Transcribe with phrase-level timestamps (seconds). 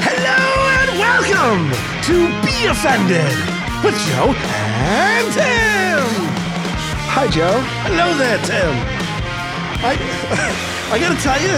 [0.00, 0.40] Hello
[0.80, 1.68] and welcome
[2.04, 3.28] to Be Offended
[3.84, 6.00] with Joe and Tim.
[7.12, 7.60] Hi, Joe.
[7.84, 8.72] Hello there, Tim.
[9.84, 9.98] I
[10.92, 11.52] I gotta tell you,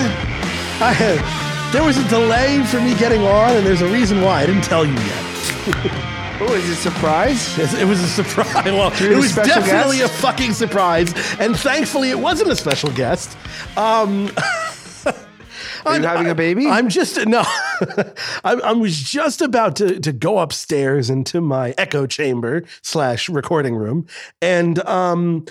[0.82, 4.40] I had there was a delay for me getting on, and there's a reason why
[4.42, 6.04] I didn't tell you yet.
[6.40, 7.58] Oh, is it a surprise?
[7.58, 8.64] It was a surprise.
[8.64, 10.14] Well, it was definitely guest?
[10.14, 13.36] a fucking surprise, and thankfully it wasn't a special guest.
[13.76, 14.30] Um,
[15.86, 16.66] Are you having a baby?
[16.66, 17.42] I'm just no.
[18.44, 23.74] I, I was just about to to go upstairs into my echo chamber slash recording
[23.76, 24.06] room,
[24.42, 25.46] and um,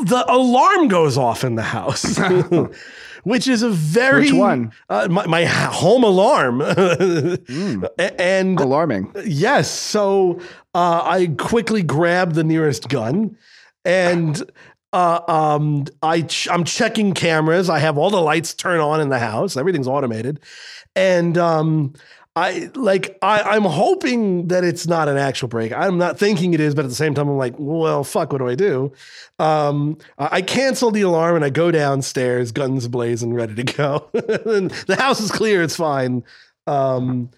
[0.00, 2.18] the alarm goes off in the house.
[3.24, 4.72] Which is a very Which one?
[4.90, 9.14] Uh, my, my home alarm, A- and Alarming.
[9.24, 9.70] Yes.
[9.70, 10.40] So
[10.74, 13.38] uh, I quickly grabbed the nearest gun
[13.82, 14.42] and
[14.94, 17.68] uh, um, I ch- I'm checking cameras.
[17.68, 19.56] I have all the lights turned on in the house.
[19.56, 20.38] Everything's automated.
[20.94, 21.94] And um,
[22.36, 25.72] I like I, I'm hoping that it's not an actual break.
[25.72, 28.38] I'm not thinking it is, but at the same time, I'm like, well, fuck, what
[28.38, 28.92] do I do?
[29.40, 34.08] Um, I cancel the alarm and I go downstairs, guns blazing, ready to go.
[34.12, 36.22] the house is clear, it's fine.
[36.68, 37.30] Um,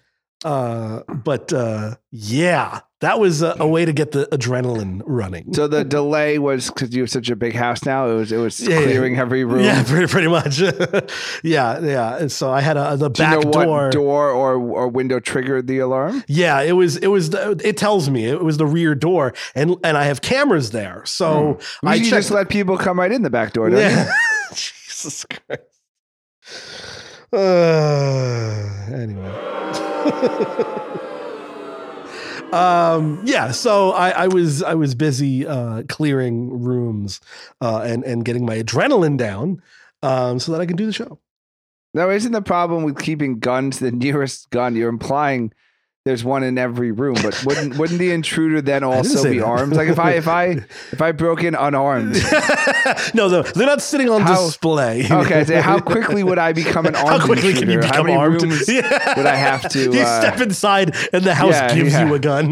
[0.45, 5.53] uh, but uh, yeah, that was a, a way to get the adrenaline running.
[5.53, 8.09] So the delay was because you have such a big house now.
[8.09, 8.85] It was it was Yeah, yeah.
[8.85, 9.63] clearing every room.
[9.63, 10.59] Yeah, pretty, pretty much.
[11.43, 12.17] yeah, yeah.
[12.17, 13.89] And so I had a the Do you back know door.
[13.91, 16.23] door or or window triggered the alarm?
[16.27, 19.75] Yeah, it was it was the, it tells me it was the rear door and
[19.83, 21.03] and I have cameras there.
[21.05, 23.69] So I I you checked just let people come right in the back door.
[23.69, 23.85] Don't you?
[23.85, 24.11] Yeah.
[24.55, 25.61] Jesus Christ.
[27.31, 30.83] Uh, anyway.
[32.53, 37.19] Um, yeah, so I, I was I was busy uh, clearing rooms
[37.61, 39.61] uh, and and getting my adrenaline down
[40.01, 41.19] um, so that I can do the show.
[41.93, 44.75] Now, isn't the problem with keeping guns the nearest gun?
[44.75, 45.51] You're implying
[46.07, 49.45] there's one in every room, but wouldn't wouldn't the intruder then also be that.
[49.45, 49.73] armed?
[49.73, 50.45] Like if I if I
[50.91, 52.15] if I broke in unarmed,
[53.13, 55.05] no, no, they're not sitting on How- display.
[55.11, 57.87] okay, so how quickly would I become an armed How quickly can you intruder?
[57.95, 58.41] How many armed?
[58.41, 59.17] rooms Yeah.
[59.17, 59.91] would I have to?
[59.93, 62.05] you uh, step inside and the house yeah, gives yeah.
[62.07, 62.49] you a gun.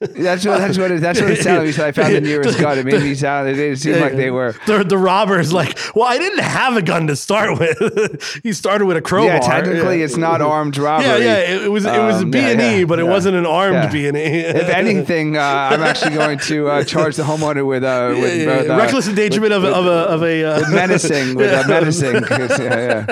[0.00, 1.66] That's what that's what it, that's what it sounded.
[1.66, 1.74] like.
[1.74, 2.78] So I found the nearest gun.
[2.78, 3.48] It made me sound.
[3.48, 4.54] It didn't seem like they were.
[4.66, 8.40] The, the robbers like, well, I didn't have a gun to start with.
[8.42, 9.34] he started with a crowbar.
[9.34, 10.04] Yeah, technically, Yeah.
[10.06, 11.06] it's not armed robbery.
[11.08, 11.38] Yeah, yeah.
[11.54, 14.06] It, it was it was Um, B and E, but it wasn't an armed B
[14.08, 14.20] and E.
[14.20, 18.66] If anything, uh, I'm actually going to uh, charge the homeowner with uh, with, with,
[18.66, 18.74] yeah.
[18.74, 21.80] uh, reckless endangerment of, with- of a of a uh, with menacing, with uh, Yeah.
[21.80, 22.24] menacing.
[22.62, 23.06] yeah,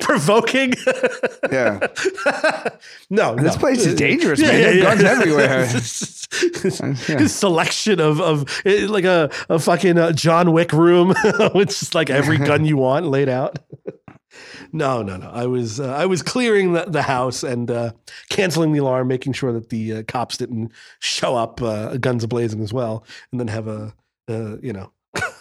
[0.00, 0.72] provoking.
[1.52, 1.86] yeah,
[3.10, 3.42] no, no.
[3.60, 4.60] Place is dangerous, man.
[4.60, 4.82] yeah, yeah.
[4.82, 5.66] guns everywhere.
[5.66, 6.26] his,
[7.08, 7.26] Yeah.
[7.26, 11.08] selection of of eh, like a a fucking uh, John Wick room,
[11.54, 13.58] with just like every gun you want laid out.
[14.72, 15.28] No, no, no.
[15.28, 17.90] I was uh, I was clearing the, the house and uh,
[18.28, 22.62] canceling the alarm, making sure that the uh, cops didn't show up, uh, guns blazing
[22.62, 23.92] as well, and then have a
[24.28, 24.92] uh, you know.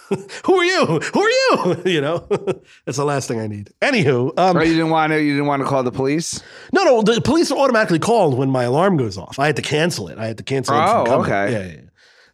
[0.46, 0.86] Who are you?
[0.86, 1.82] Who are you?
[1.86, 2.20] You know,
[2.86, 3.72] that's the last thing I need.
[3.82, 5.22] Anywho, um, Or you didn't want to.
[5.22, 6.42] You didn't want to call the police.
[6.72, 9.40] no, no, the police are automatically called when my alarm goes off.
[9.40, 10.18] I had to cancel it.
[10.18, 10.80] I had to cancel it.
[10.80, 11.22] from Oh, coming.
[11.26, 11.52] okay.
[11.52, 11.89] Yeah, yeah, yeah.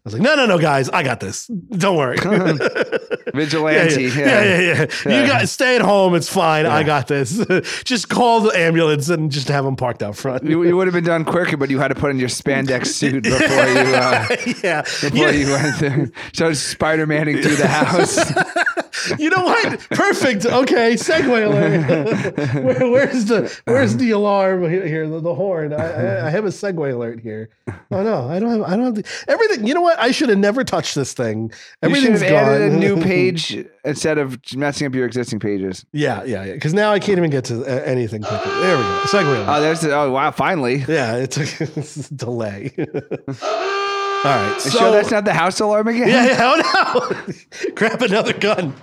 [0.06, 1.48] I was like, no, no, no, guys, I got this.
[1.48, 2.18] Don't worry.
[2.24, 2.54] yeah,
[3.34, 4.04] Vigilante.
[4.04, 4.86] yeah, yeah, yeah, yeah.
[5.04, 5.22] Yeah.
[5.22, 6.14] You guys stay at home.
[6.14, 6.68] It's fine.
[6.68, 7.44] I got this.
[7.84, 10.44] just call the ambulance and just have them parked out front.
[10.44, 12.86] You, you would have been done quicker, but you had to put on your spandex
[12.86, 14.28] suit before you uh,
[14.64, 14.84] yeah.
[14.84, 16.12] before You, went there.
[16.34, 19.20] So Spider Manning through the house.
[19.20, 19.80] you know what?
[19.90, 20.46] Perfect.
[20.46, 20.94] Okay.
[20.94, 22.64] Segue alert.
[22.64, 24.86] Where, where's the Where's the alarm here?
[24.86, 25.74] here the, the horn.
[25.74, 27.50] I, I, I have a segue alert here.
[27.90, 28.62] Oh no, I don't have.
[28.62, 29.66] I don't have the, everything.
[29.66, 29.95] You know what?
[29.98, 31.50] I should have never touched this thing.
[31.50, 32.44] You Everything's have gone.
[32.54, 35.86] added a new page instead of messing up your existing pages.
[35.94, 36.54] Yeah, yeah, yeah.
[36.54, 38.52] Because now I can't even get to uh, anything quickly.
[38.62, 39.06] There we go.
[39.14, 39.46] Alert.
[39.48, 40.32] Oh, there's the, oh wow!
[40.32, 42.72] Finally, yeah, it took a delay.
[42.78, 44.56] All right.
[44.60, 46.08] So so that's not the house alarm again.
[46.08, 46.54] yeah, yeah.
[46.56, 47.24] Oh
[47.66, 47.72] no!
[47.76, 48.74] Grab another gun.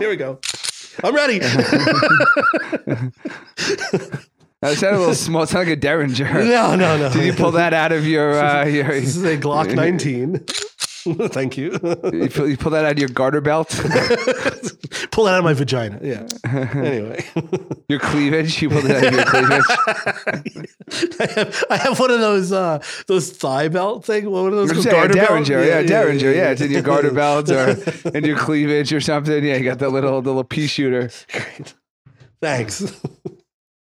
[0.00, 0.40] Here we go.
[1.02, 1.40] I'm ready.
[4.64, 5.42] That sounded a little small.
[5.42, 6.24] It sounded like a Derringer.
[6.44, 7.08] no, no, no.
[7.12, 8.32] Did you pull that out of your?
[8.42, 10.44] Uh, your This is a Glock 19.
[11.28, 11.72] Thank you.
[12.14, 13.68] you, pull, you pull that out of your garter belt,
[15.10, 16.00] Pull that out of my vagina.
[16.02, 16.26] Yeah.
[16.46, 17.22] Anyway,
[17.90, 18.62] your cleavage.
[18.62, 21.20] You pull it out of your cleavage.
[21.20, 24.30] I have, I have one of those uh those thigh belt thing.
[24.30, 25.12] One of those saying, garter?
[25.12, 27.76] Derringer, yeah, Derringer, yeah, It's in your garter belt or
[28.16, 29.44] in your cleavage or something.
[29.44, 31.10] Yeah, you got that little the little pea shooter.
[31.30, 31.74] Great.
[32.40, 32.98] Thanks.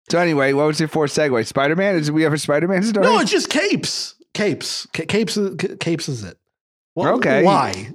[0.09, 1.45] So anyway, what was your fourth segue?
[1.45, 1.95] Spider Man?
[1.95, 3.05] Is we have a Spider Man story?
[3.05, 4.15] No, it's just capes.
[4.33, 4.85] Capes.
[4.93, 5.37] Ca- capes.
[5.37, 6.37] Uh, is, capes is it.
[6.95, 7.43] Well, Okay.
[7.43, 7.91] Why?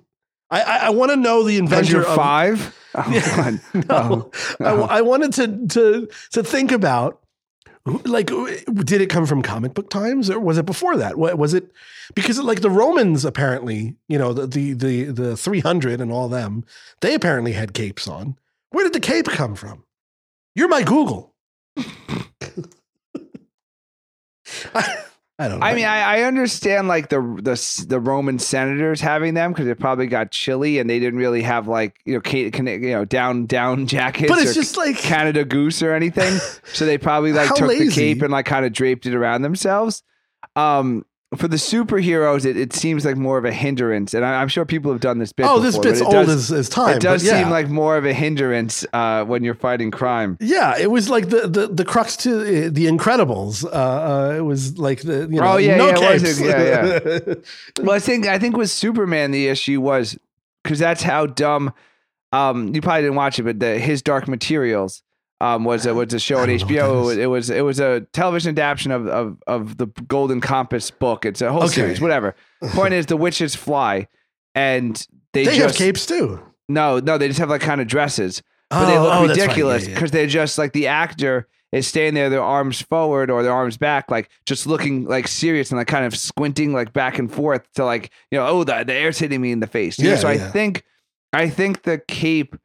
[0.50, 2.74] I I, I want to know the inventor of five.
[2.94, 3.60] Oh, God.
[3.90, 4.82] No, oh.
[4.84, 7.20] I, I wanted to to to think about
[8.06, 11.18] like did it come from comic book times or was it before that?
[11.18, 11.70] Wa- Was it
[12.14, 16.64] because like the Romans apparently, you know, the the the, the 300 and all them,
[17.02, 18.36] they apparently had capes on.
[18.70, 19.84] Where did the cape come from?
[20.54, 21.27] You're my Google.
[24.74, 24.98] I,
[25.40, 25.66] I don't know.
[25.66, 29.78] I mean, I, I understand like the the the Roman senators having them because it
[29.78, 33.04] probably got chilly and they didn't really have like you know ca- can, you know
[33.04, 34.28] down down jackets.
[34.28, 36.40] but it's or just like Canada Goose or anything.
[36.72, 40.02] so they probably like took the cape and like kind of draped it around themselves.
[40.56, 41.04] Um,
[41.36, 44.64] for the superheroes, it, it seems like more of a hindrance, and I, I'm sure
[44.64, 45.46] people have done this bit.
[45.46, 46.96] oh, this before, but bit's it old does, as, as time.
[46.96, 47.42] It does yeah.
[47.42, 50.38] seem like more of a hindrance uh, when you're fighting crime.
[50.40, 53.62] Yeah, it was like the the, the crux to uh, the Incredibles.
[53.64, 56.46] Uh, uh, it was like the you know Oh, yeah, no yeah, was it?
[56.46, 57.34] Yeah,
[57.84, 60.18] Well, I think I think with Superman the issue was
[60.62, 61.74] because that's how dumb.
[62.32, 65.02] Um, you probably didn't watch it, but the, his Dark Materials
[65.40, 67.16] um, was a, was a show on HBO.
[67.16, 71.24] It was it was a television adaptation of of of the Golden Compass book.
[71.24, 71.74] It's a whole Okay.
[71.74, 72.34] series, whatever.
[72.72, 74.08] Point is, the witches fly,
[74.54, 74.96] and
[75.32, 76.40] they, they just have capes too.
[76.68, 79.28] no no they just have like kind of dresses, but they Oh, look oh, right.
[79.30, 79.94] ridiculous Yeah, yeah.
[79.94, 83.76] because they're just like the actor is staying there, their arms forward or their arms
[83.76, 87.62] back, like just looking like serious and like kind of squinting like back and forth
[87.74, 89.98] to like you know, oh the the air's hitting me in the face.
[89.98, 90.82] Yeah, so I think
[91.32, 92.56] I think the cape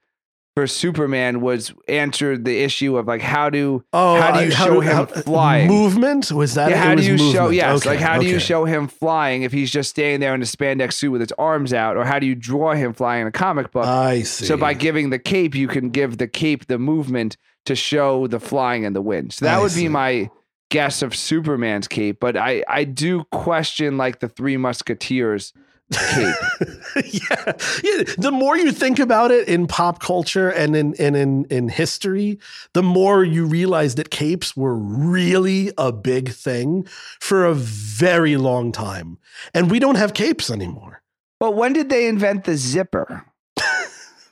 [0.55, 4.47] for Superman was answered the issue of like how do Oh, How do uh, you
[4.47, 5.67] I- show him uh, flying?
[5.67, 6.69] Movement was that?
[6.69, 9.51] yeah, how do you show yes Okay, like how do you show him flying if
[9.51, 12.27] he's just standing there in a spandex suit with his arms out or how do
[12.27, 14.45] you draw him flying in a comic book I see.
[14.45, 18.39] so by giving the cape, you can give the cape the movement to show the
[18.39, 19.33] flying and the wind.
[19.33, 19.83] So that I would see.
[19.83, 20.29] be my
[20.69, 22.19] guess of Superman's cape.
[22.19, 25.53] But I, I do question like the Three Musketeers.
[26.95, 27.53] yeah,
[27.83, 28.03] yeah.
[28.17, 32.39] The more you think about it in pop culture and in and in in history,
[32.73, 36.87] the more you realize that capes were really a big thing
[37.19, 39.17] for a very long time,
[39.53, 41.01] and we don't have capes anymore.
[41.39, 43.25] but when did they invent the zipper?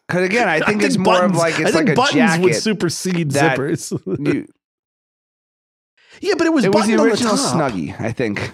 [0.07, 2.53] Because again, I think it's more of like I it's think like a buttons would
[2.55, 3.91] supersede zippers.
[4.27, 4.45] You-
[6.21, 7.35] yeah, but it was it was the original.
[7.37, 8.51] Snuggie, I think.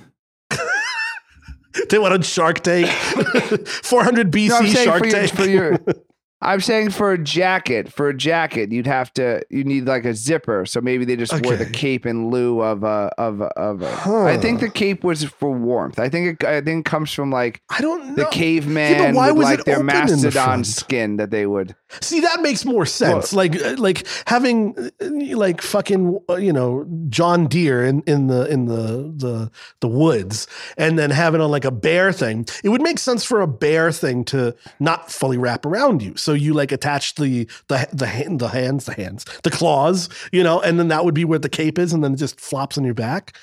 [1.90, 2.88] They went on Shark Tank,
[3.68, 5.80] 400 BC No, Shark for your, for your
[6.40, 10.14] I'm saying for a jacket, for a jacket, you'd have to you need like a
[10.14, 10.66] zipper.
[10.68, 13.96] So maybe they just wore the cape in lieu of a of a, of a.
[13.96, 14.26] Huh.
[14.26, 15.98] I think the cape was for warmth.
[15.98, 18.16] I think it I think it comes from like I don't know.
[18.16, 21.76] the caveman why with was like it their in the mastodon skin that they would.
[22.02, 23.34] See, that makes more sense.
[23.34, 28.46] like, uh, like having uh, like fucking uh, you know John Deere in, in the
[28.46, 30.48] in the the the woods,
[30.78, 32.46] and then having on like a bear thing.
[32.64, 36.16] It would make sense for a bear thing to not fully wrap around you.
[36.28, 40.44] So you like attach the the the hand, the hands, the hands, the claws, you
[40.44, 42.78] know, and then that would be where the cape is, and then it just flops
[42.78, 43.38] on your back.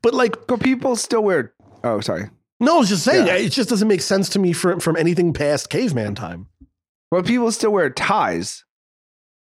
[0.00, 1.52] But like, But people still wear.
[1.84, 2.30] Oh, sorry.
[2.60, 3.34] no, I was just saying, Yeah.
[3.36, 6.46] it just doesn't make sense to me from from anything past caveman time.
[7.10, 8.64] Well, people still wear ties.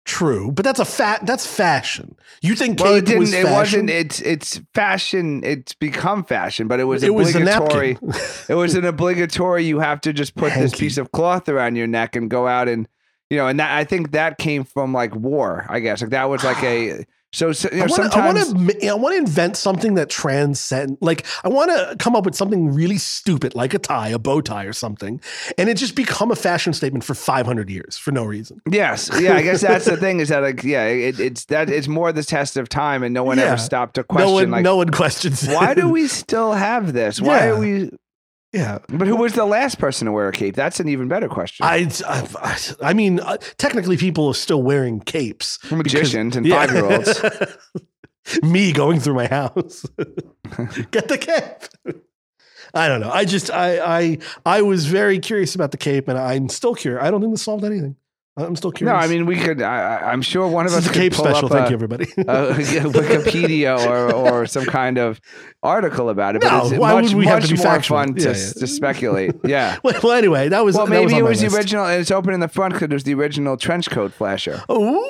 [0.05, 1.25] True, but that's a fat.
[1.25, 2.15] That's fashion.
[2.43, 3.21] You think Well, it didn't.
[3.21, 3.89] was It wasn't.
[3.89, 5.43] It's it's fashion.
[5.45, 7.95] It's become fashion, but it was it was obligatory.
[7.95, 8.13] napkin.
[8.51, 9.65] it was an obligatory.
[9.65, 12.69] You have to just put this piece of cloth around your neck and go out
[12.69, 12.87] and
[13.31, 13.47] you know.
[13.49, 15.65] And that I think that came from like war.
[15.71, 17.05] I guess like that was like a.
[17.35, 18.03] So, so you know, I want to.
[18.03, 18.89] I sometimes want to.
[18.89, 20.99] I want to invent something that transcend.
[21.01, 24.41] Like I want to come up with something really stupid, like a tie, a bow
[24.41, 25.21] tie, or something,
[25.59, 28.61] and it just become a fashion statement for 500 years for no reason.
[28.71, 29.35] yes, yeah.
[29.35, 32.23] I guess that's the thing is that like yeah, it, it's that it's more the
[32.23, 33.45] test of time, and no one Yeah.
[33.47, 34.51] ever stopped to question no one.
[34.51, 35.43] like no one questions.
[35.43, 35.55] it.
[35.55, 37.21] why do we still have this?
[37.21, 37.47] Why Yeah.
[37.51, 37.91] are we?
[38.55, 38.79] Yeah.
[38.89, 40.55] But who was the last person to wear a cape?
[40.55, 41.67] That's an even better question.
[41.67, 45.59] I, I, I mean, uh, technically, people are still wearing capes.
[45.73, 46.65] Magicians and Yeah.
[46.65, 47.21] five year olds.
[48.43, 49.85] Me going through my house.
[50.93, 51.97] Get the cape.
[52.73, 53.11] I don't know.
[53.11, 57.05] I just I I I was very curious about the cape, and I'm still curious.
[57.05, 57.97] I don't think this solved anything.
[58.37, 58.93] I'm still curious.
[58.93, 58.99] No.
[58.99, 59.63] I mean we could.
[59.63, 61.47] I, I'm sure one of this us a could cape pull special.
[61.47, 62.05] up Thank a, you, everybody.
[62.05, 65.21] a Wikipedia or or some kind of
[65.63, 66.43] article about it.
[66.43, 67.99] But No, it's why much would we have much to be more factual?
[67.99, 69.35] fun to, Yeah, to speculate.
[69.45, 69.79] Yeah.
[69.85, 71.57] well, anyway, that was Well, was maybe on it was the list.
[71.57, 71.87] original.
[71.87, 74.63] and It's open in the front because it was the original trench coat flasher.
[74.71, 75.09] Ooh.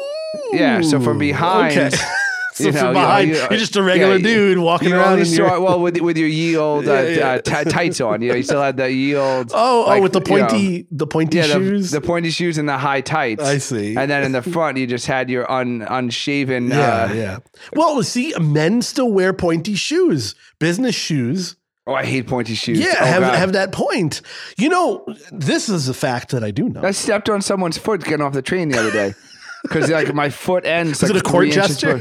[0.52, 1.96] Yeah, so from behind, Okay.
[2.54, 5.20] so you know, behind, you- are just a regular yeah, dude walking around.
[5.20, 8.22] in your- well with with your ye old uh, uh, ti- tights on.
[8.22, 9.50] You know, you still had the ye old.
[9.52, 11.90] oh, like, oh, with the you know, pointy, the pointy yeah, the, shoes.
[11.90, 13.42] the pointy shoes and the high tights.
[13.42, 13.96] I see.
[13.96, 16.68] And then in the front, you just had your un, unshaven.
[16.68, 16.76] yeah,
[17.10, 17.38] uh, yeah.
[17.74, 21.56] Well, see, men still wear pointy shoes, business shoes.
[21.86, 22.78] Oh, I hate pointy shoes.
[22.78, 23.34] Yeah, oh, have, God.
[23.34, 24.22] have that point.
[24.56, 26.82] You know, this is a fact that I do know.
[26.82, 29.14] I stepped on someone's foot getting off the train the other day
[29.64, 31.02] because like my foot ends.
[31.02, 31.96] is like, it a court gesture?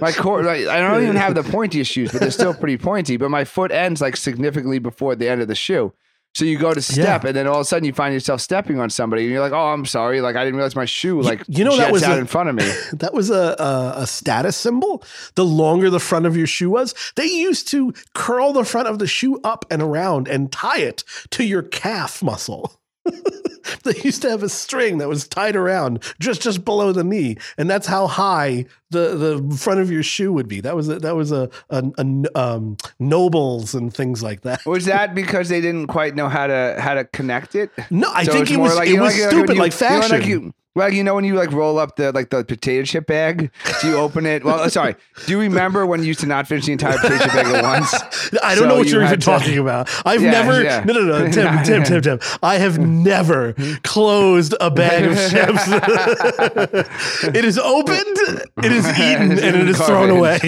[0.00, 0.44] My court.
[0.44, 3.16] Like, I don't even have the pointiest shoes, but they're still pretty pointy.
[3.16, 5.92] But my foot ends like significantly before the end of the shoe.
[6.34, 7.28] So you go to step, Yeah.
[7.28, 9.52] and then all of a sudden you find yourself stepping on somebody, and you're like,
[9.52, 10.22] "Oh, I'm sorry.
[10.22, 12.48] Like I didn't realize my shoe like you know that was out a- in front
[12.48, 15.04] of me." that was a, a a status symbol.
[15.34, 18.98] The longer the front of your shoe was, they used to curl the front of
[18.98, 22.72] the shoe up and around and tie it to your calf muscle.
[23.84, 27.36] they used to have a string that was tied around just just below the knee,
[27.58, 30.60] and that's how high the, the front of your shoe would be.
[30.60, 34.64] That was a, that was a, a, a um, nobles and things like that.
[34.66, 37.70] Was that because they didn't quite know how to how to connect it?
[37.90, 39.60] No, I So think it's it was like- it know, was like- like stupid, you-
[39.60, 40.18] like you know, fashion.
[40.18, 43.06] like you- well, you know when you like roll up the like the potato chip
[43.06, 43.50] bag,
[43.80, 44.44] do you open it?
[44.44, 44.96] Well, sorry.
[45.26, 47.62] Do you remember when you used to not finish the entire potato chip bag at
[47.62, 47.92] once?
[48.42, 49.90] I don't So know what you you're even to- talking about.
[50.06, 50.62] I've Yeah, never.
[50.62, 50.84] yeah.
[50.84, 52.18] No, no, no, Tim, Tim, Tim, Tim.
[52.42, 55.64] I have never closed a bag of chips.
[57.36, 58.16] it is opened,
[58.62, 60.38] it is eaten, and it is thrown away.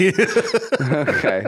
[0.81, 1.43] okay.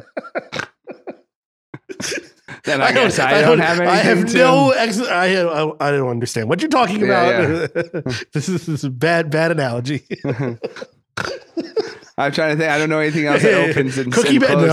[2.67, 3.87] Then I, guess I, don't, have anything.
[3.87, 4.71] I have to, no.
[4.71, 7.73] Ex- I, I I don't understand what you're talking Yeah, about.
[8.33, 10.03] this, is, this is a bad bad analogy.
[12.19, 12.71] I'm trying to think.
[12.71, 14.67] I don't know anything else that opens and Cookie and closes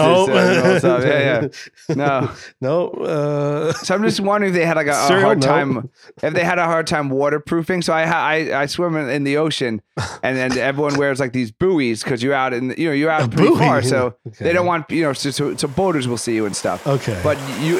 [0.82, 1.02] No, up.
[1.04, 1.48] Yeah, yeah.
[1.94, 2.30] No.
[2.60, 2.88] no.
[2.88, 5.24] Uh, So I'm just wondering if they had like a, a Cereal?
[5.26, 5.46] hard No.
[5.46, 5.90] time,
[6.22, 7.82] if they had a hard time waterproofing.
[7.82, 9.82] So I I, I swim in, in the ocean,
[10.22, 13.30] and then everyone wears like these buoys because you're out in you know you're out
[13.30, 13.58] pretty buoy?
[13.58, 14.44] far, so Okay.
[14.46, 16.86] they don't want you know so, so, so boaters will see you and stuff.
[16.86, 17.20] Okay.
[17.22, 17.78] but you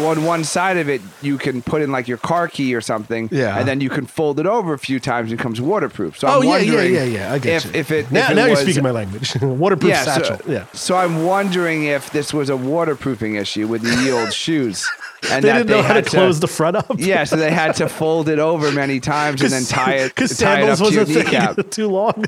[0.00, 3.28] on one side of it you can put in like your car key or something,
[3.30, 3.58] Yeah.
[3.58, 6.18] and then you can fold it over a few times and it becomes waterproof.
[6.18, 7.32] So oh, I'm oh yeah, yeah, wondering yeah, yeah.
[7.32, 7.80] I get if you.
[7.80, 9.34] if it now, if it now you're speaking my language.
[9.40, 10.38] Waterproof yeah, satchel.
[10.38, 10.66] So, yeah.
[10.72, 14.88] so I'm wondering if this was a waterproofing issue with the old shoes.
[15.30, 16.98] And They didn't know how to close the front up.
[16.98, 20.36] Yeah, so they had to fold it over many times and then tie it, because
[20.36, 21.56] sandals was a thing kneecap.
[21.70, 22.26] too long.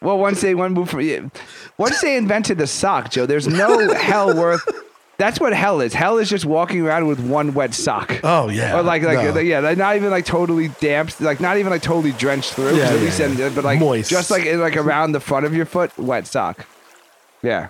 [0.00, 1.28] Well, once they one move from, yeah.
[1.78, 4.66] once they invented the sock, Joe, there's no hell worth.
[5.22, 5.94] That's what hell is.
[5.94, 8.18] Hell is just walking around with one wet sock.
[8.24, 9.38] Oh yeah, Or like, like, No.
[9.38, 12.70] yeah, like not even like totally damp, like not even like totally drenched through.
[12.70, 13.28] 'cause Yeah, at yeah, least, yeah.
[13.28, 14.10] then- but like Moist.
[14.10, 16.66] just like like around the front of your foot, wet sock.
[17.40, 17.68] Yeah.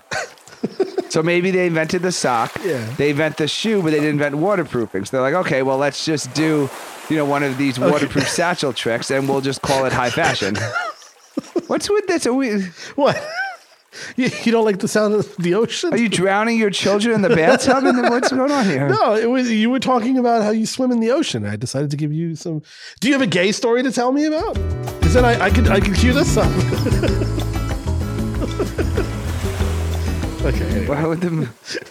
[1.11, 2.52] so maybe they invented the sock.
[2.64, 2.87] Yeah.
[2.97, 5.04] They invent the shoe, but they didn't invent waterproofing.
[5.04, 6.71] So they're like, okay, well, let's just do,
[7.11, 10.56] you know, one of these waterproof satchel tricks, and we'll just call it high fashion.
[11.66, 12.26] What's with this?
[12.26, 12.62] Are, we,
[12.97, 13.23] what?
[14.16, 15.92] You, you don't like the sound of the ocean?
[15.92, 17.84] are you drowning your children in the bathtub?
[17.84, 18.88] And what's going on here?
[18.88, 21.46] no, it was you were talking about how you swim in the ocean.
[21.46, 22.62] I decided to give you some.
[23.00, 24.54] Do you have a gay story to tell me about?
[24.99, 26.46] Because then I, I could I could cue this up.
[30.44, 30.64] okay.
[30.64, 30.87] anyway.
[30.87, 31.49] Why would the,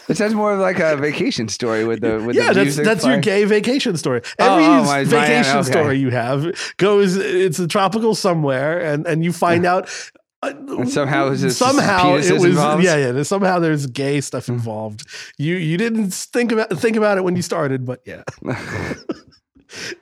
[0.09, 3.19] it sounds more like a vacation story with the with Yeah, the that's that's your
[3.19, 4.21] gay vacation story.
[4.39, 5.71] Oh, Every oh, my- vacation my- okay.
[5.71, 6.45] story you have
[6.77, 7.15] goes.
[7.15, 9.89] It's a tropical somewhere, and and you find out.
[10.43, 12.83] Uh, And somehow it was somehow it was involved?
[12.83, 13.23] yeah yeah.
[13.23, 15.05] Somehow there's gay stuff involved.
[15.37, 18.23] You you didn't think about think about it when you started, but yeah.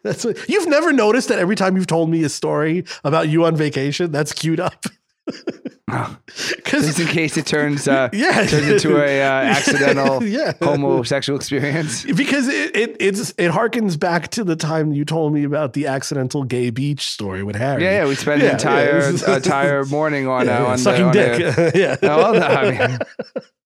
[0.03, 3.46] That's what, you've never noticed that every time you've told me a story about you
[3.46, 4.86] on vacation, that's queued up.
[6.65, 8.45] Just in case it turns uh, Yeah.
[8.45, 10.53] turns into a uh, accidental Yeah.
[10.62, 12.03] homosexual experience.
[12.05, 15.88] because it, it it's it harkens back to the time you told me about the
[15.88, 17.83] accidental gay beach story with Harry.
[17.83, 19.36] Yeah, yeah, we spent Yeah, the entire yeah.
[19.36, 21.55] entire morning on Yeah, uh, on sucking the, on dick.
[21.55, 21.95] The, yeah.
[22.01, 23.00] Well, no, I mean,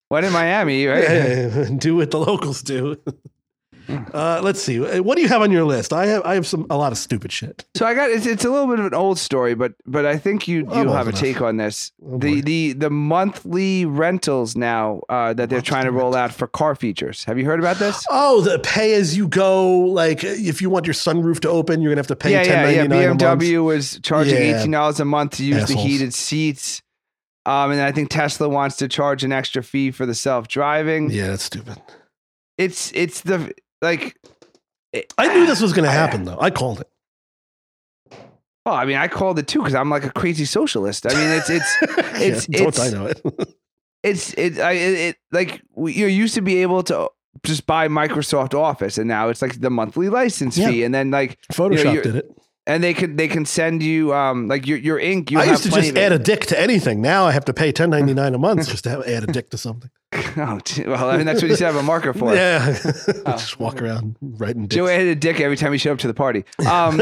[0.10, 1.78] what in Miami, right?
[1.80, 2.98] Do what the locals do.
[3.88, 3.98] Hmm.
[4.14, 4.80] Uh, let's see.
[5.00, 5.92] What do you have on your list?
[5.92, 7.66] I have I have some a lot of stupid shit.
[7.76, 10.18] So I got it's, it's a little bit of an old story, but but I
[10.18, 11.92] think you you have a take on this.
[12.02, 12.42] Oh, the boy.
[12.42, 17.24] the the monthly rentals now uh, that they're trying to roll out for car features.
[17.26, 18.06] Have you heard about this?
[18.10, 19.70] Oh, the pay as you go.
[19.70, 22.70] Like if you want your sunroof to open, you're gonna have to pay yeah, yeah,
[22.70, 22.88] yeah.
[22.88, 23.22] nine a month.
[23.22, 24.58] BMW was charging Yeah.
[24.60, 26.82] eighteen dollars a month to use the heated seats.
[27.46, 31.10] Um, and I think Tesla wants to charge an extra fee for the self driving.
[31.10, 31.78] Yeah, that's stupid.
[32.58, 34.16] It's it's the like.
[34.92, 36.40] it- I knew ah, this was gonna happen though.
[36.40, 36.88] I called it.
[38.66, 41.06] Oh, I mean, I called it too because I'm like a crazy socialist.
[41.06, 41.78] I mean, it's it's
[42.22, 43.22] It's- yeah, don't it's- I know it?
[44.04, 47.10] it's it I it, it like we, you used to be able to
[47.44, 50.70] just buy Microsoft Office, and now it's like the monthly license Yeah.
[50.70, 52.32] fee, and then like Photoshop you're- did it.
[52.66, 55.32] And they can they can send you um like your your ink.
[55.32, 57.02] You I used to just add a dick to anything.
[57.02, 59.28] Now I have to pay ten ninety nine a month just to have, add a
[59.28, 59.90] dick to something.
[60.36, 62.34] Oh, well, I mean that's what you should have a marker for.
[62.36, 62.72] Yeah,
[63.28, 64.76] just walk around writing dicks.
[64.76, 66.46] Joe added a dick every time you showed up to the party.
[66.70, 66.98] Um,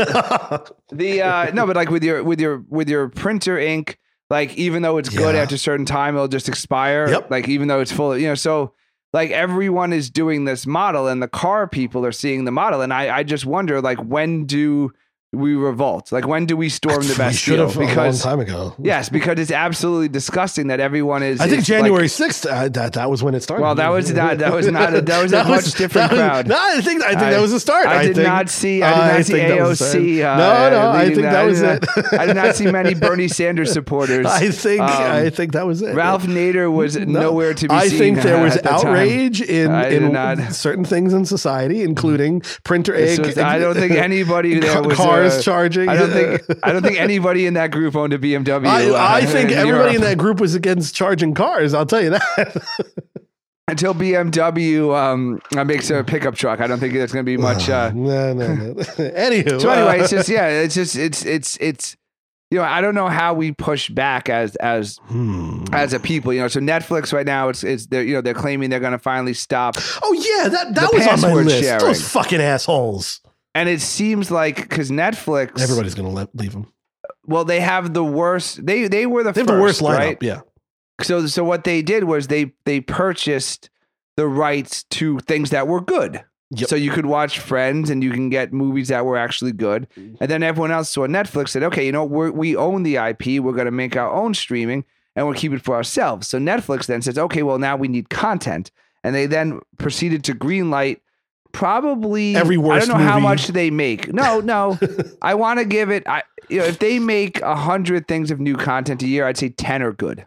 [0.92, 4.00] the uh, no, but like with your with your with your printer ink,
[4.30, 5.42] like even though it's good Yeah.
[5.42, 7.10] after a certain time, it'll just expire.
[7.10, 7.32] Yep.
[7.32, 8.36] Like even though it's full, of, you know.
[8.36, 8.74] So
[9.14, 12.94] like everyone is doing this model and the car people are seeing the model and
[12.94, 14.94] I, I just wonder like when do
[15.34, 17.66] we revolt like when do we storm the Bastille?
[17.66, 18.76] have a long time ago.
[18.80, 22.46] yes because it's absolutely disgusting that everyone is I think is, January sixth.
[22.46, 23.64] uh, that that was when it started.
[23.64, 26.20] well that was not that was not a, that was a That much different was-
[26.20, 27.88] crowd No, I think I think I- that was the start.
[27.88, 28.84] I did think- not see.
[28.84, 30.34] I did not see that was the AOC.
[30.34, 31.88] Uh, no, no, I think that I was did it.
[32.12, 34.26] not- I did not see many Bernie Sanders supporters.
[34.26, 35.96] I think Um, I think that was it.
[35.96, 37.22] Ralph Nader was No.
[37.22, 37.78] nowhere to be seen.
[37.80, 38.00] I seen.
[38.00, 38.86] think there uh, was at the time.
[38.88, 43.38] outrage in, in certain things in society, including printer ink.
[43.38, 44.98] I don't think anybody there was
[45.30, 45.90] cars uh, charging.
[45.90, 46.42] I don't think.
[46.64, 48.68] I don't think anybody in that group owned a BMW.
[48.68, 51.74] I, uh, I think in everybody in that group was against charging cars.
[51.74, 52.62] I'll tell you that.
[53.72, 56.60] until BMW um, makes a pickup truck.
[56.60, 57.70] I don't think there's going to be much.
[57.70, 58.74] Uh, no, no, no.
[58.74, 61.96] Anywho, so anyway, uh, it's just yeah, it's just it's it's it's
[62.52, 65.64] you know I don't know how we push back as as hmm.
[65.72, 66.34] as a people.
[66.34, 68.92] You know, so Netflix right now it's it's they're you know they're claiming they're going
[68.92, 71.64] to finally stop, Oh yeah, that that was on my list.
[71.64, 71.86] sharing.
[71.86, 73.22] Those fucking assholes.
[73.56, 76.72] And it seems like because Netflix, Everybody's gonna let, leave them.
[77.26, 78.66] well, they have the worst.
[78.66, 79.98] They they were the They have first, the worst lineup.
[79.98, 80.18] right?
[80.22, 80.42] Yeah.
[81.02, 83.70] So so what they did was they they purchased
[84.18, 86.24] the rights to things that were good.
[86.54, 86.68] Yep.
[86.70, 89.88] So you could watch Friends and you can get movies that were actually good.
[89.96, 93.42] And then everyone else saw Netflix said, okay, you know, we're, we own the IP.
[93.42, 94.84] We're going to make our own streaming
[95.16, 96.28] and we'll keep it for ourselves.
[96.28, 98.70] So Netflix then says, okay, well, now we need content.
[99.02, 101.00] And they then proceeded to greenlight
[101.52, 102.88] probably Every worst.
[102.88, 104.14] I don't know how much they make.
[104.14, 104.80] No, no.
[105.22, 106.08] I want to give it.
[106.08, 109.38] I you know if they make a hundred things of new content a year, I'd
[109.38, 110.26] say ten are good.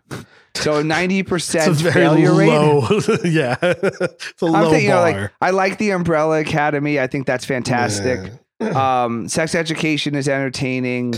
[0.54, 2.48] So ninety percent failure rate.
[2.48, 2.88] low.
[3.24, 3.56] yeah.
[3.60, 5.20] it's a I'm low thinking, you know, bar.
[5.20, 6.98] like I like the Umbrella Academy.
[7.00, 8.32] I think that's fantastic.
[8.60, 11.14] Um, Sex Education is entertaining.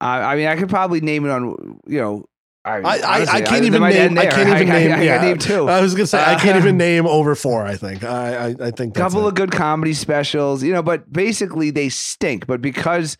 [0.00, 2.24] Uh, I mean, I could probably name it on you know.
[2.64, 4.16] I, I, I, I can't even name.
[4.18, 4.92] I can't even I, name.
[4.92, 5.18] I, I, yeah.
[5.18, 5.68] can name two.
[5.68, 7.64] I was gonna say I can't Uh, even name over four.
[7.64, 8.04] I think.
[8.04, 9.28] I I, I think couple it.
[9.28, 12.46] of good comedy specials, you know, but basically they stink.
[12.46, 13.16] But because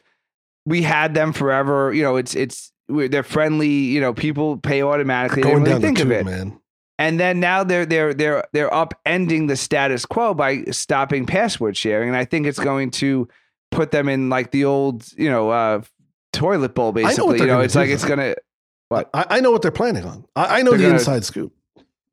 [0.64, 3.68] we had them forever, you know, it's it's we're- they're friendly.
[3.68, 5.42] You know, people pay automatically.
[5.42, 6.24] Going really down think the of it.
[6.24, 6.58] man.
[6.98, 12.08] And then now they're they're they're they're upending the status quo by stopping password sharing,
[12.10, 13.26] and I think it's going to
[13.72, 15.80] put them in like the old, you know, uh,
[16.32, 16.92] toilet bowl.
[16.92, 18.36] Basically, they're you know, it's like it's gonna.
[18.92, 19.10] What?
[19.14, 20.24] I, I know what they're planning on.
[20.36, 21.52] I, I know They're the gonna- inside scoop.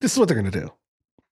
[0.00, 0.70] this is what they're gonna do.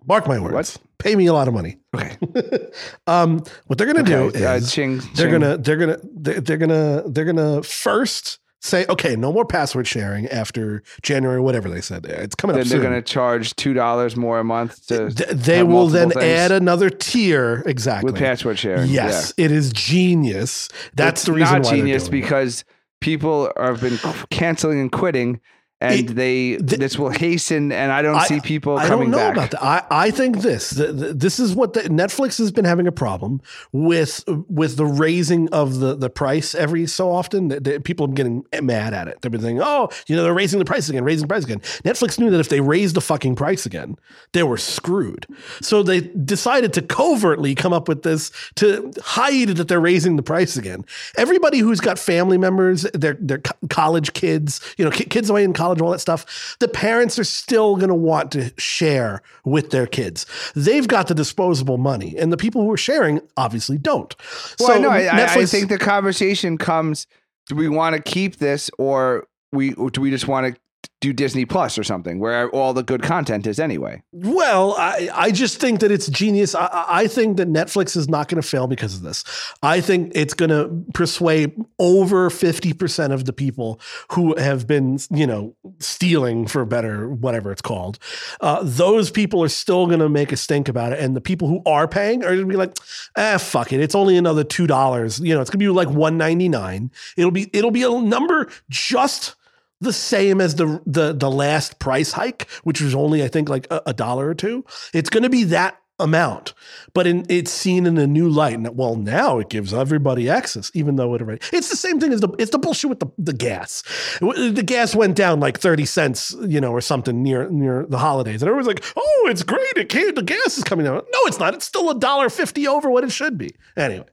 [0.07, 0.53] Mark my words.
[0.55, 0.77] What?
[0.99, 1.79] Pay me a lot of money.
[1.95, 2.17] Okay,
[3.07, 4.45] um, what they're gonna do okay.
[4.45, 9.17] Uh, is ching, they're gonna they're gonna they're, they're gonna they're gonna first say okay
[9.17, 12.93] no more password sharing after january whatever they said it's coming Then up they're going
[12.93, 16.89] to charge two dollars more a month to Th- they will then things add another
[16.89, 18.89] tier exactly with password sharing.
[18.89, 22.61] yes it is genius that's It's the reason not why genius because.
[22.61, 22.65] it.
[23.03, 23.99] People have been
[24.31, 25.41] canceling and quitting,
[25.83, 27.73] and It- they th- this will hasten.
[27.73, 29.33] And I don't I- see people I don't know back.
[29.37, 29.63] about that.
[29.65, 32.93] I, I think this th- th- this is what the, Netflix has been having a
[32.93, 33.41] problem
[33.73, 37.49] with with the raising of the, the price every so often.
[37.49, 39.21] The- the- people are getting mad at it.
[39.21, 41.61] They've been saying, "Oh, you know, they're raising the price again, raising the price again."
[41.85, 43.97] Netflix knew that if they raised the fucking price again,
[44.33, 45.27] they were screwed.
[45.61, 50.23] So they decided to covertly come up with this to hide that they're raising the
[50.23, 50.85] price again.
[51.17, 55.45] Everybody who's got family members, their their co- college kids, you know, ki- kids away
[55.45, 59.71] in college, all that stuff, the parents are still going to want to share with
[59.71, 60.27] their kids.
[60.55, 64.15] They've got the disposable money, and the people who are sharing obviously don't.
[64.61, 67.07] Well, no, I, I- I Netflix- think the conversation comes:
[67.47, 70.61] Do we want to keep this, or we or do we just want to
[71.03, 74.03] do Disney Plus or something, where all the good content is anyway?
[74.13, 76.55] Well, I, I just think that it's genius.
[76.55, 79.25] I- I, think that Netflix is not going to fail because of this.
[79.63, 83.81] I think it's going to persuade over 50% of the people
[84.13, 87.99] who have been, you know, stealing for better, whatever it's called.
[88.41, 91.01] Uh, those people are still going to make a stink about it.
[91.01, 92.77] And the people who are paying are going to be like,
[93.17, 93.81] ah, fuck it.
[93.81, 95.25] It's only another $2.
[95.25, 99.35] You know, it's going to be like 199 It'll be, it'll be a number just
[99.83, 103.67] the same as the the the last price hike, which was only I think like
[103.71, 104.65] a, a dollar or two.
[104.95, 106.53] It's going to be that amount,
[106.95, 108.55] but in, it's seen in a new light.
[108.55, 111.41] And well, now it gives everybody access, even though it already.
[111.53, 113.83] It's the same thing as the it's the bullshit with the, the gas.
[114.21, 118.43] The gas went down like thirty cents, you know, or something near near the holidays,
[118.43, 119.77] and everyone's like, "Oh, it's great!
[119.77, 121.55] It came, the gas is coming down." No, it's not.
[121.55, 123.51] It's still a dollar fifty over what it should be.
[123.77, 124.07] Anyway,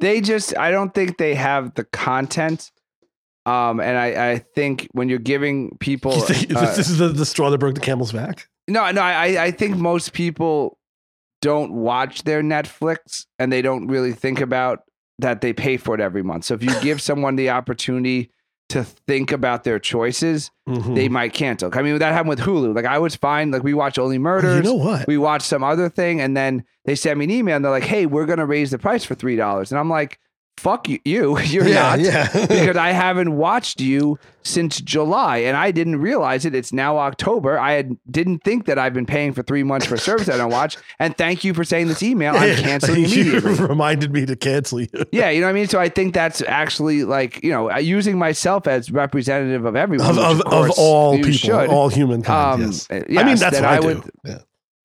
[0.00, 2.72] They just, I don't think they have the content.
[3.44, 7.08] Um, and I, I think when you're giving people, you think uh, this is the,
[7.08, 8.48] the straw that broke the camel's back.
[8.68, 10.78] No, no, I, I think most people
[11.40, 14.80] don't watch their Netflix and they don't really think about
[15.18, 16.44] that they pay for it every month.
[16.44, 18.30] So if you give someone the opportunity
[18.68, 20.94] to think about their choices, Mhm.
[20.94, 21.70] they might cancel.
[21.74, 22.74] I mean, that happened with Hulu.
[22.74, 23.50] Like I was fine.
[23.50, 24.56] Like we watch Only Murders.
[24.58, 25.06] You know what?
[25.08, 27.82] We watched some other thing, and then they sent me an email, and they're like,
[27.82, 30.18] "Hey, we're gonna raise the price for three dollars," and I'm like,
[30.56, 32.28] "Fuck you, you, you're yeah, not." yeah.
[32.46, 36.54] because I haven't watched you since July and I didn't realize it.
[36.54, 37.58] It's now October.
[37.58, 40.50] I had, didn't think that I've been paying for three months for service I don't
[40.50, 40.76] watch.
[40.98, 42.34] And thank you for saying this email.
[42.34, 43.54] I'm canceling you immediately.
[43.66, 44.88] reminded me to cancel you.
[45.12, 45.68] Yeah, you know what I mean?
[45.68, 50.18] So I think that's actually like, you know, using myself as representative of everyone.
[50.18, 51.68] Of, which of, of all people, should.
[51.68, 52.62] all humankind.
[52.62, 52.90] Um, yes.
[52.90, 53.86] uh, I mean, that's that what I, I do.
[53.86, 54.38] would- yeah.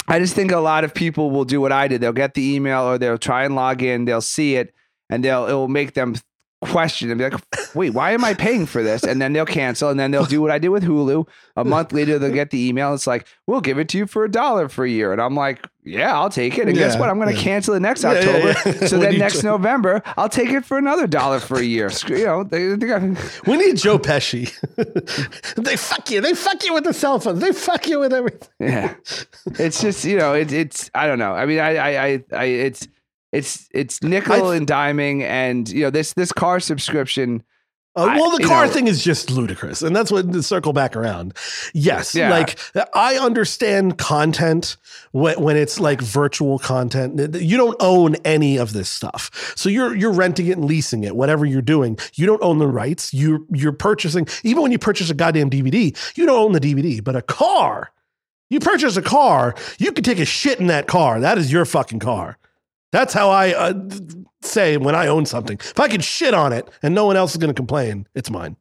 [0.07, 1.99] I just think a lot of people will do what I did.
[1.99, 4.73] They'll get the email or they'll try and log in, they'll see it,
[5.09, 6.15] and they'll it will make them
[6.63, 7.39] question and be like,
[7.75, 9.03] wait, why am I paying for this?
[9.03, 11.27] And then they'll cancel and then they'll do what I did with Hulu.
[11.55, 12.95] A month later they'll get the email.
[12.95, 15.11] It's like, we'll give it to you for a dollar for a year.
[15.11, 16.67] And I'm like, yeah, I'll take it.
[16.67, 17.09] And guess what?
[17.09, 17.41] I'm gonna yeah.
[17.41, 18.47] cancel it next Yeah, yeah, October.
[18.79, 18.87] yeah.
[18.87, 21.91] So then next t- November, I'll take it for another dollar for a year.
[22.07, 23.01] You know, they, they got,
[23.45, 24.51] We need Joe Pesci.
[25.63, 26.21] they fuck you.
[26.21, 27.37] They fuck you with the cell phone.
[27.37, 28.49] They fuck you with everything.
[28.59, 28.95] yeah.
[29.59, 31.33] It's just, you know, it, it's I don't know.
[31.33, 32.87] I mean, I I I, I it's
[33.31, 37.43] it's it's nickel I- and diming and you know, this this car subscription
[37.95, 40.95] Uh, well, the you car know- thing is just ludicrous, and that's what circle back
[40.95, 41.33] around.
[41.73, 42.29] Yes, Yeah.
[42.29, 42.59] like
[42.93, 44.77] I understand content
[45.13, 47.33] when, when it's like virtual content.
[47.35, 51.15] You don't own any of this stuff, so you're you're renting it and leasing it.
[51.15, 53.15] Whatever you're doing, you don't own the rights.
[53.15, 54.27] You you're purchasing.
[54.43, 57.03] Even when you purchase a goddamn DVD, you don't own the DVD.
[57.03, 57.91] But a car,
[58.51, 61.19] you purchase a car, you can take a shit in that car.
[61.19, 62.37] That is your fucking car.
[62.91, 63.73] That's how I uh,
[64.41, 65.57] say when I own something.
[65.59, 68.29] If I can shit on it and no one else is going to complain, it's
[68.29, 68.55] mine.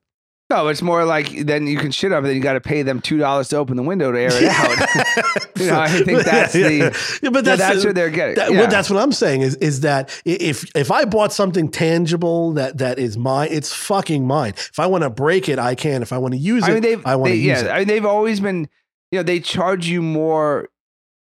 [0.48, 2.82] No, it's more like then you can shit on it, then you got to pay
[2.82, 5.42] them two dollars to open the window to air it out.
[5.56, 6.90] You know, I think that's Yeah, the- yeah.
[7.22, 8.34] Yeah, but Yeah, that's, that's what they're getting.
[8.34, 8.58] That, yeah.
[8.58, 12.78] Well, that's what I'm saying is is that if if I bought something tangible that
[12.78, 14.52] that is mine, it's fucking mine.
[14.56, 16.02] If I want to break it, I can.
[16.02, 17.70] If I want to use I mean, it, they've I want to use yeah, it.
[17.70, 18.68] I mean, they've always been,
[19.10, 20.68] you know, they charge you more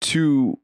[0.01, 0.59] to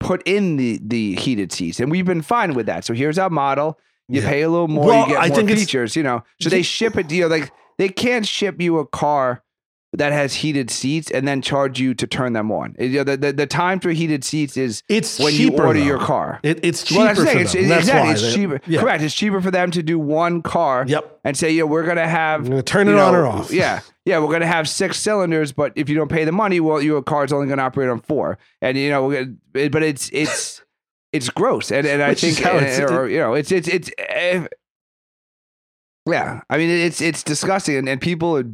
[0.00, 2.84] put in the the heated seats, and we've been fine with that.
[2.84, 3.78] So here's our model.
[4.08, 4.28] You Yeah.
[4.28, 6.22] pay a little more, Well, you get I more think features, you know.
[6.40, 9.42] So they ship you know, like they can't ship you a car
[9.94, 12.74] that has heated seats and then charge you to turn them on.
[12.78, 15.78] You know, the, the, the time for heated seats is It's when cheaper, you order
[15.80, 15.84] though.
[15.86, 16.40] your car.
[16.42, 17.42] It, it's cheaper well, that's the for them.
[17.42, 18.60] It's, it's, exactly, it's they- cheaper.
[18.66, 18.80] Yeah.
[18.80, 19.02] Correct.
[19.02, 21.20] It's cheaper for them to do one car Yep.
[21.24, 23.26] and say, yeah, we're going to have I'm going to turn you it on or
[23.26, 23.50] off.
[23.50, 26.80] Yeah, yeah, we're gonna have six cylinders, but if you don't pay the money, well,
[26.80, 30.62] your car's only gonna operate on four, and you know, gonna- but it's it's
[31.12, 33.90] it's gross, and and I Which think, it's- uh, or, you know, it's it's it's.
[33.98, 34.46] Uh,
[36.06, 38.44] yeah, I mean, it's it's disgusting, and, and people are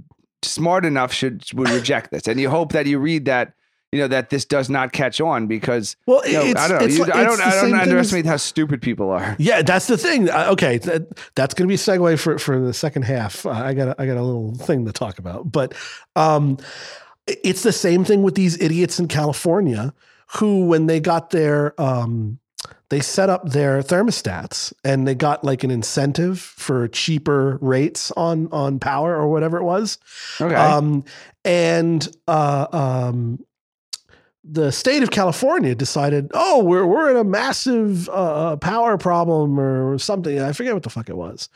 [0.43, 3.53] smart enough should would reject this, and you hope that you read that.
[3.95, 6.87] You know that this does not catch on because Well, you know, I don't know.
[6.87, 7.41] You, like- I don't.
[7.41, 9.37] I don't thing as- underestimate how stupid people are.
[9.45, 10.29] Yeah, that's the thing.
[10.31, 13.47] Uh, okay, that, that's going to be a segue for for the second half.
[13.47, 15.75] Uh, I got a, I got a little thing to talk about, but
[16.17, 16.59] um,
[17.27, 19.95] it's the same thing with these idiots in California
[20.39, 22.39] who, when they got their um,
[22.89, 28.49] they set up their thermostats and they got like an incentive for cheaper rates on
[28.53, 29.99] on power or whatever it was.
[30.41, 30.55] Okay.
[30.55, 31.05] Um,
[31.45, 33.45] and uh, um,
[34.45, 39.99] the state of California decided, oh, we're we're in a massive uh, power problem or
[39.99, 40.39] something.
[40.41, 41.49] I forget what the fuck it was.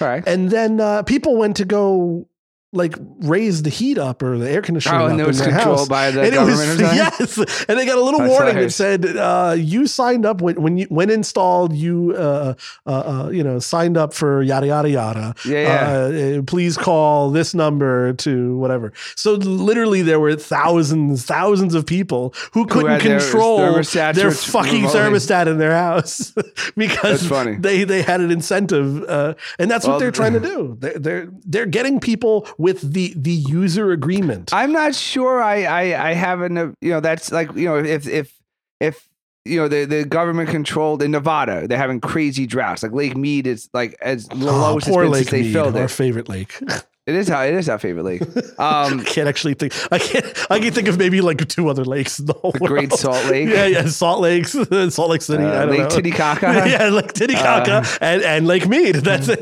[0.00, 0.26] All right.
[0.26, 2.26] And then uh, people went to go
[2.72, 5.46] like raise the heat up or the air conditioning Oh, up and it was in
[5.46, 5.88] their controlled house.
[5.88, 6.70] by the and it government.
[6.70, 8.76] was yes, and they got a little That's warning hilarious.
[8.78, 12.54] that said uh, you signed up when when you when installed you uh,
[12.86, 15.34] uh, uh, you know signed up for yada yada yada.
[15.44, 16.38] Yeah, yeah.
[16.38, 18.92] Uh, please call this number to whatever.
[19.16, 24.84] So literally, there were thousands, thousands of people who couldn't their control thermostats their fucking
[24.84, 26.32] thermostat in their house
[26.76, 27.28] because
[27.60, 30.76] they they had an incentive, uh, and that's Well, what they're trying to do.
[30.78, 34.52] They're, they're they're getting people with the the user agreement.
[34.52, 35.42] I'm not sure.
[35.42, 36.76] I I I haven't.
[36.82, 38.38] You know, that's like you know if if
[38.80, 39.08] if
[39.46, 42.82] you know the the government controlled in Nevada, they're having crazy droughts.
[42.82, 45.76] Like Lake Mead is like as the Oh, lowest it's poor been Lake they filled
[45.76, 45.90] our it.
[45.90, 46.52] favorite lake.
[47.10, 48.22] It is how it is our favorite lake.
[48.58, 49.72] Um, I can't actually think.
[49.92, 50.24] I can't.
[50.50, 52.92] I can think of maybe like two other lakes in the whole the Great.
[52.92, 53.48] Salt Lake.
[53.48, 54.52] Yeah, yeah, Salt Lakes,
[54.94, 55.42] Salt Lake City.
[55.42, 55.88] I Uh, Lake know.
[55.88, 56.46] Titicaca.
[56.66, 58.96] yeah, Lake Titicaca Uh, and, and Lake Mead.
[58.96, 59.40] That's it.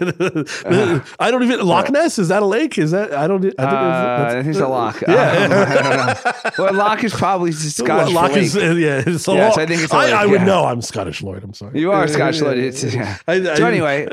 [1.20, 2.18] I don't even Loch Ness.
[2.18, 2.78] Is that a lake?
[2.78, 3.38] Is that I don't.
[3.44, 5.00] I think, Uh, I think it's a lock.
[5.06, 5.14] Yeah.
[5.32, 6.64] I don't know.
[6.64, 9.02] Well, lock is probably Scottish Loch is uh, yeah.
[9.06, 9.58] It's a Yes, loch.
[9.58, 10.46] I think it's a I, lake, I would yeah.
[10.46, 10.64] know.
[10.64, 11.44] I'm Scottish Lloyd.
[11.44, 11.78] I'm sorry.
[11.78, 12.58] You are Scottish Lloyd.
[12.58, 12.92] It's, yeah.
[12.94, 13.16] yeah.
[13.26, 14.08] I- I- So anyway,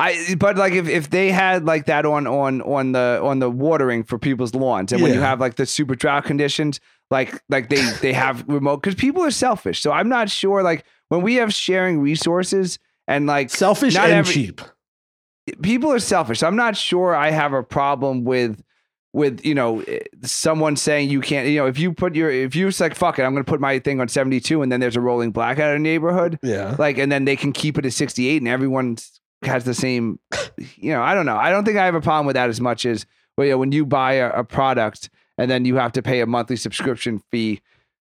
[0.00, 3.50] I but like if, if they had like that on on on the on the
[3.50, 5.26] watering for people's lawns, and when you Yeah.
[5.26, 9.30] have like the super drought conditions, like like they they have remote because people are
[9.30, 9.80] selfish.
[9.80, 14.14] So I'm not sure like when we have sharing resources and like selfish Not and
[14.14, 14.60] every- cheap.
[15.62, 16.42] people are selfish.
[16.42, 18.62] I'm not sure I have a problem with
[19.14, 21.48] with you know eh, someone saying you can't.
[21.48, 23.60] You know, if you put your if you're like fuck it, I'm going to put
[23.60, 26.76] my thing on 72, and then there's a rolling blackout in a neighborhood, Yeah.
[26.78, 28.98] like, and then they can keep it at 68, and everyone
[29.42, 30.18] has the same.
[30.76, 31.36] You know, I don't know.
[31.36, 33.46] I don't think I have a problem with that as much as well.
[33.46, 36.26] You know, when you buy a, a product and then you have to pay a
[36.26, 37.60] monthly subscription fee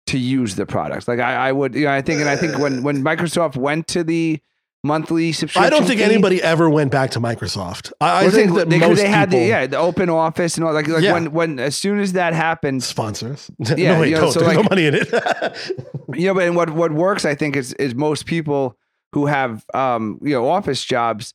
[0.07, 1.07] to use the product.
[1.07, 3.87] Like I, I would, you know, I think, and I think when when Microsoft went
[3.89, 4.39] to the
[4.83, 7.93] monthly subscription, I don't think fee, anybody ever went back to Microsoft.
[8.01, 10.57] I, I think they, that they, most they had people the yeah the open office
[10.57, 11.13] and all like like Yeah.
[11.13, 13.49] when when as soon as that happens, sponsors.
[13.77, 15.07] Yeah, no, wait, you know, so There's no money in it.
[16.13, 18.75] you know, but and what what works, I think, is is most people
[19.13, 21.33] who have um you know office jobs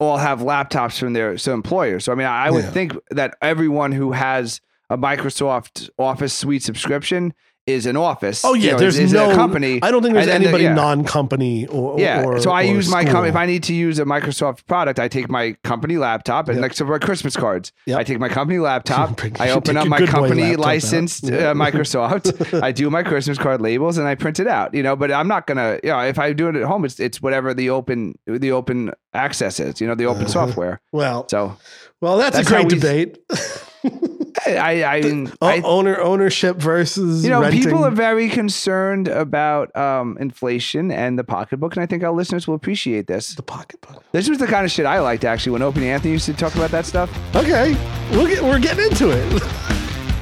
[0.00, 2.04] all have laptops from their so employers.
[2.04, 2.70] So I mean, I, I would Yeah.
[2.70, 4.60] think that everyone who has
[4.90, 7.32] a Microsoft Office suite subscription
[7.66, 8.44] is an office.
[8.44, 9.78] oh you yeah, know, there's is, is no a company.
[9.82, 10.74] I don't think there's And the- anybody yeah.
[10.74, 13.30] non-company or Yeah, Or, so I use my company.
[13.30, 16.62] If I need to use a Microsoft product, I take my company laptop and Yep.
[16.62, 17.98] like so for Christmas cards, Yep.
[17.98, 19.18] I take my company laptop.
[19.40, 22.62] I open up my company licensed uh, Microsoft.
[22.62, 24.74] I do my Christmas card labels and I print it out.
[24.74, 25.80] You know, but I'm not gonna.
[25.82, 28.92] You know, if I do it at home, it's it's whatever the open the open
[29.14, 29.80] access is.
[29.80, 30.32] You know, the open Uh-huh.
[30.32, 30.80] software.
[30.92, 31.56] well, So
[32.02, 33.18] well, that's, That's a great we- debate.
[34.46, 37.62] I I, I, mean, owner ownership versus you know, renting.
[37.62, 42.46] people are very concerned about um, inflation and the pocketbook, and I think our listeners
[42.46, 43.34] will appreciate this.
[43.34, 44.04] the pocketbook.
[44.12, 46.34] This was the kind of shit I liked actually when Opie and Anthony used to
[46.34, 47.10] talk about that stuff.
[47.34, 47.76] Okay,
[48.10, 49.42] we'll get, we're getting into it.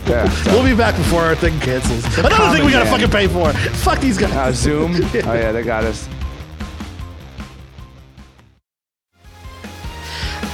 [0.07, 0.29] Yeah.
[0.47, 2.05] We'll be back before our thing cancels.
[2.19, 3.01] Another thing we gotta man.
[3.01, 3.53] fucking pay for.
[3.53, 4.33] Fuck these guys.
[4.33, 4.93] Uh, Zoom.
[5.25, 6.09] Oh yeah, they got us.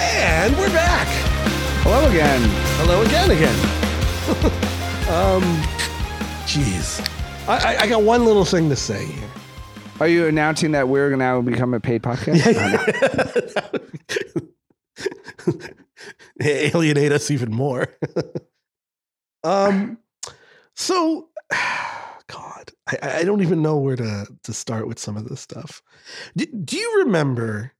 [0.00, 1.27] and we're back.
[1.82, 2.40] Hello again.
[2.76, 3.58] Hello again, again.
[5.08, 5.42] um,
[6.46, 7.00] jeez.
[7.48, 9.28] I, I, I got one little thing to say here.
[10.00, 12.54] Are you announcing that we're going to now become a paid podcast?
[12.54, 13.78] Yeah.
[16.40, 17.88] alienate us even more.
[19.44, 19.98] um,
[20.74, 25.40] so, God, I, I don't even know where to to start with some of this
[25.40, 25.82] stuff.
[26.36, 27.72] Do, do you remember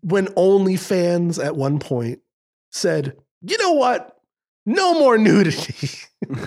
[0.00, 2.20] when OnlyFans at one point
[2.72, 4.16] said, "You know what?
[4.66, 5.90] No more nudity."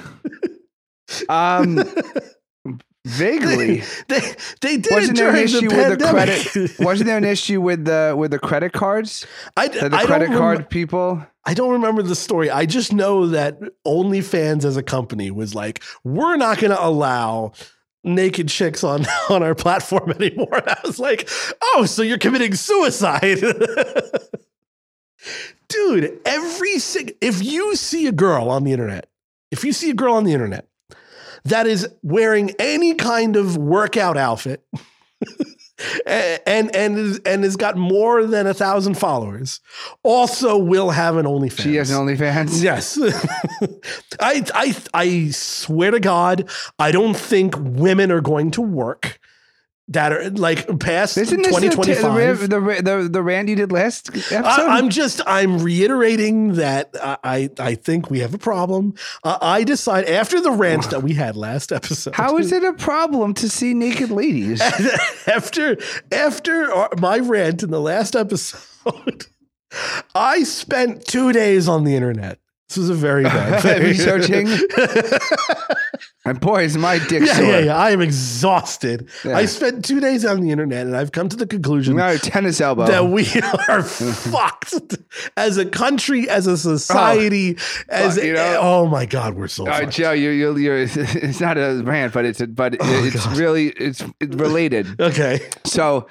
[1.30, 1.80] Um,
[3.06, 3.84] vaguely.
[4.08, 4.20] they
[4.62, 6.80] they did Wasn't there an issue the with the credit?
[6.80, 9.26] Wasn't there an issue with the with the credit cards?
[9.56, 11.26] I, The, the I credit don't card rem- people.
[11.46, 12.50] I don't remember the story.
[12.50, 17.52] I just know that OnlyFans as a company was like, we're not going to allow
[18.04, 20.56] naked chicks on on our platform anymore.
[20.56, 21.30] And I was like,
[21.62, 23.44] oh, so you're committing suicide.
[25.68, 29.08] Dude, every sing- if you see a girl on the internet,
[29.52, 30.68] if you see a girl on the internet
[31.46, 34.66] that is wearing any kind of workout outfit
[36.06, 39.60] and and and, is, and has got more than a thousand followers,
[40.04, 41.62] also will have an OnlyFans.
[41.62, 42.64] She has an OnlyFans.
[42.64, 42.98] Yes.
[44.20, 49.20] I I I swear to God, I don't think women are going to work
[49.89, 52.50] that are like past Isn't this the, the, 2025.
[52.50, 54.43] the, the, the rant you did last episode?
[54.43, 58.95] I, am just I'm reiterating that I I, think we have a problem.
[59.24, 62.15] Uh, I decide after the rant that we had last episode.
[62.15, 64.60] How is it a problem to see naked ladies?
[65.28, 65.78] after
[66.12, 69.28] after our- my rant in the last episode?
[70.15, 72.39] I spent two days on the internet.
[72.67, 73.82] This was a very bad thing.
[73.84, 74.47] Researching?
[76.25, 77.45] and boy, is my dick Yeah, sore.
[77.45, 77.78] yeah, yeah.
[77.78, 79.08] I am exhausted.
[79.23, 79.38] Yeah.
[79.38, 82.60] I spent two days on the internet and I've come to the conclusion No, tennis
[82.60, 82.88] elbow.
[82.88, 83.23] that we
[83.69, 84.73] are fucked
[85.38, 88.58] as a country, as a society, oh, as fuck, you know?
[88.60, 89.95] oh my god, we're so All right, fucked.
[89.97, 93.38] Joe, you're, you're, you're, it's not a rant, but it's a, but Oh, it's God.
[93.38, 94.99] really it's, it's related.
[94.99, 96.08] Okay, So,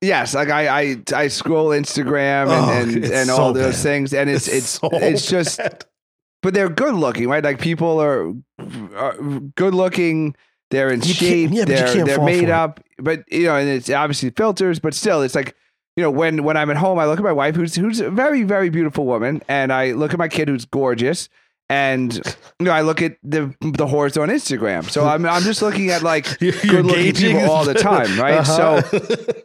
[0.00, 3.82] yes, like I I, I scroll Instagram and Oh, and, and so all those bad.
[3.82, 5.84] things, and it's it's so it's just, bad.
[6.42, 7.42] but they're good looking, right?
[7.44, 8.32] Like people are,
[8.96, 9.14] are
[9.56, 10.34] good looking.
[10.70, 11.50] They're in You shape.
[11.52, 12.50] yeah, but you they're can't they're fall made for it.
[12.50, 15.54] up, but you know, and it's obviously filters, but still, it's like.
[15.96, 18.08] You know, when when I'm at home, I look at my wife, who's who's a
[18.08, 21.28] very very beautiful woman, and I look at my kid, who's gorgeous,
[21.68, 22.14] and
[22.58, 24.88] you know, I look at the the horse on Instagram.
[24.90, 28.38] So I'm I'm just looking at like good looking people all the time, right?
[28.38, 28.82] Uh-huh.
[28.82, 29.42] So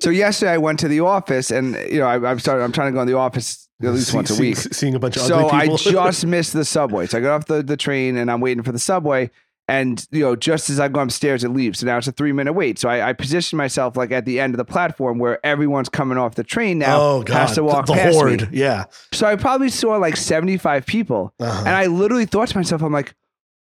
[0.00, 2.64] so yesterday I went to the office, and you know, I, I'm started.
[2.64, 4.56] I'm trying to go in the office at least See- once a week.
[4.56, 7.06] seeing a bunch of So I just missed the subway.
[7.06, 9.30] So I got off the, the train and I'm waiting for the subway.
[9.70, 11.78] And you know, just as I go upstairs, it leaves.
[11.78, 12.78] So now it's a three minute wait.
[12.78, 16.18] So I, I position myself like at the end of the platform where everyone's coming
[16.18, 17.00] off the train now.
[17.00, 18.50] oh god, has to walk the, the past horde.
[18.52, 18.58] me.
[18.58, 21.60] Yeah, So I probably saw like seventy five people, Uh-huh.
[21.66, 23.14] and I literally thought to myself, I'm like,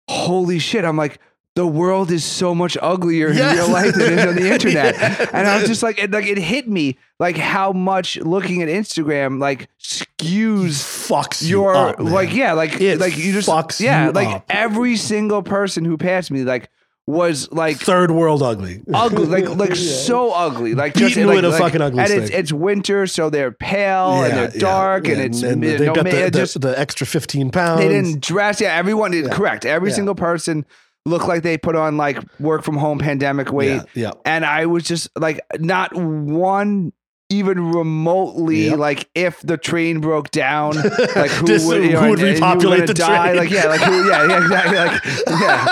[0.09, 0.85] holy shit!
[0.85, 1.19] I'm like,
[1.55, 3.55] the world is so much uglier in Yes.
[3.55, 4.95] real life than it is on the internet.
[4.97, 5.29] Yes.
[5.31, 8.67] And I was just like, it, like it hit me like how much looking at
[8.67, 13.79] Instagram like skews Fucks you your up, like yeah like It like you just fucks
[13.79, 14.45] yeah you like up.
[14.49, 16.69] every single person who passed me like
[17.07, 18.81] was like third world ugly.
[18.91, 19.75] ugly, like like
[20.07, 23.05] so ugly, like just Beaten like, with a like- fucking ugly And it's it's winter,
[23.05, 25.25] so they're pale and they're dark, yeah, and yeah.
[25.27, 27.79] it's and they've no got the, the, just the extra fifteen pounds.
[27.81, 28.59] they didn't dress.
[28.59, 29.65] Yeah, everyone did correct.
[29.67, 29.95] Every Yeah.
[29.97, 30.65] single person
[31.05, 34.11] looked like they put on like work from home pandemic weight, Yeah, yeah.
[34.25, 36.93] and I was just like not one.
[37.31, 38.77] Even remotely, Yep.
[38.77, 42.27] like if the train broke down, like who Just would, you know, who would and-
[42.29, 43.23] and you repopulate the die?
[43.33, 43.37] train?
[43.37, 45.03] Like yeah, like who, yeah, yeah, exactly, like
[45.41, 45.65] yeah,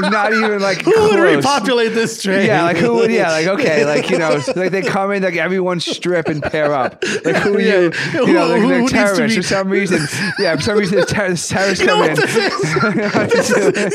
[0.00, 2.46] like not even like Who would repopulate this train?
[2.46, 3.10] Yeah, like who would?
[3.10, 6.72] Yeah, like okay, like you know, like they come in, like everyone strip and pair
[6.72, 7.02] up.
[7.24, 7.80] Like who Yeah.
[7.80, 7.90] you?
[7.90, 10.06] Who- You know, like who- who terrorists be- for some reason.
[10.38, 12.14] Yeah, for some reason the ter- terrorists You know come in.
[12.14, 12.74] this is?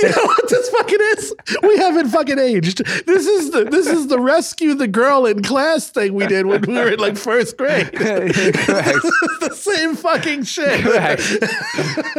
[0.04, 1.34] you know what this fucking is?
[1.64, 2.80] We haven't fucking aged.
[3.06, 6.62] This is the this is the rescue the girl in class thing we did when
[6.64, 7.90] we were in like first grade.
[7.98, 10.82] It's the same fucking shit.
[10.82, 11.22] Correct.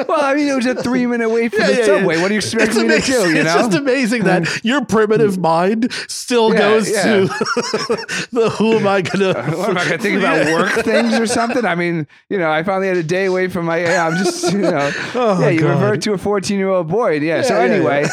[0.09, 2.17] well, I mean, it was a three minute wait for Yeah, the yeah, subway.
[2.17, 2.23] yeah.
[2.23, 3.15] What do you expect It's me amazing.
[3.15, 3.31] to do?
[3.31, 3.61] You it's know?
[3.61, 5.43] just amazing that your primitive mm.
[5.43, 7.27] mind still goes to
[8.33, 11.65] the who am I gonna what am I gonna think about work things or something?
[11.65, 13.79] I mean, you know, I finally had a day away from my.
[13.79, 15.49] Yeah, I'm just, you know, Oh, yeah.
[15.49, 15.71] You God.
[15.71, 17.19] revert to a 14 year old boy.
[17.19, 17.43] Yeah.
[17.43, 18.05] so anyway.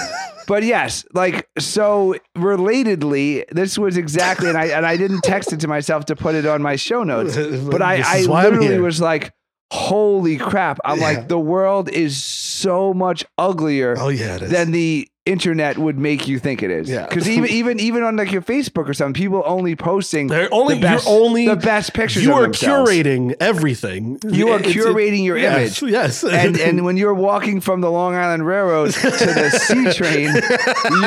[0.48, 2.16] But yes, like so.
[2.38, 6.36] Relatedly, this was exactly, and I and I didn't text it to myself to put
[6.36, 7.36] it on my show notes,
[7.70, 9.32] but I, I is why I'm literally was like.
[9.72, 10.78] Holy crap.
[10.86, 11.04] I'm Yeah.
[11.06, 16.38] like, the world is so much uglier Oh yeah, than the internet would make you
[16.38, 16.88] think it is.
[16.90, 17.08] Yeah.
[17.08, 20.76] Because even even even on like your Facebook or something, people only posting They're only
[20.76, 22.24] the best, you're only the best pictures.
[22.24, 24.20] you are curating everything.
[24.24, 25.92] You are It's- it- curating your yes, image.
[25.92, 26.24] Yes.
[26.46, 30.30] And and when you're walking from the Long Island Railroad to the C train,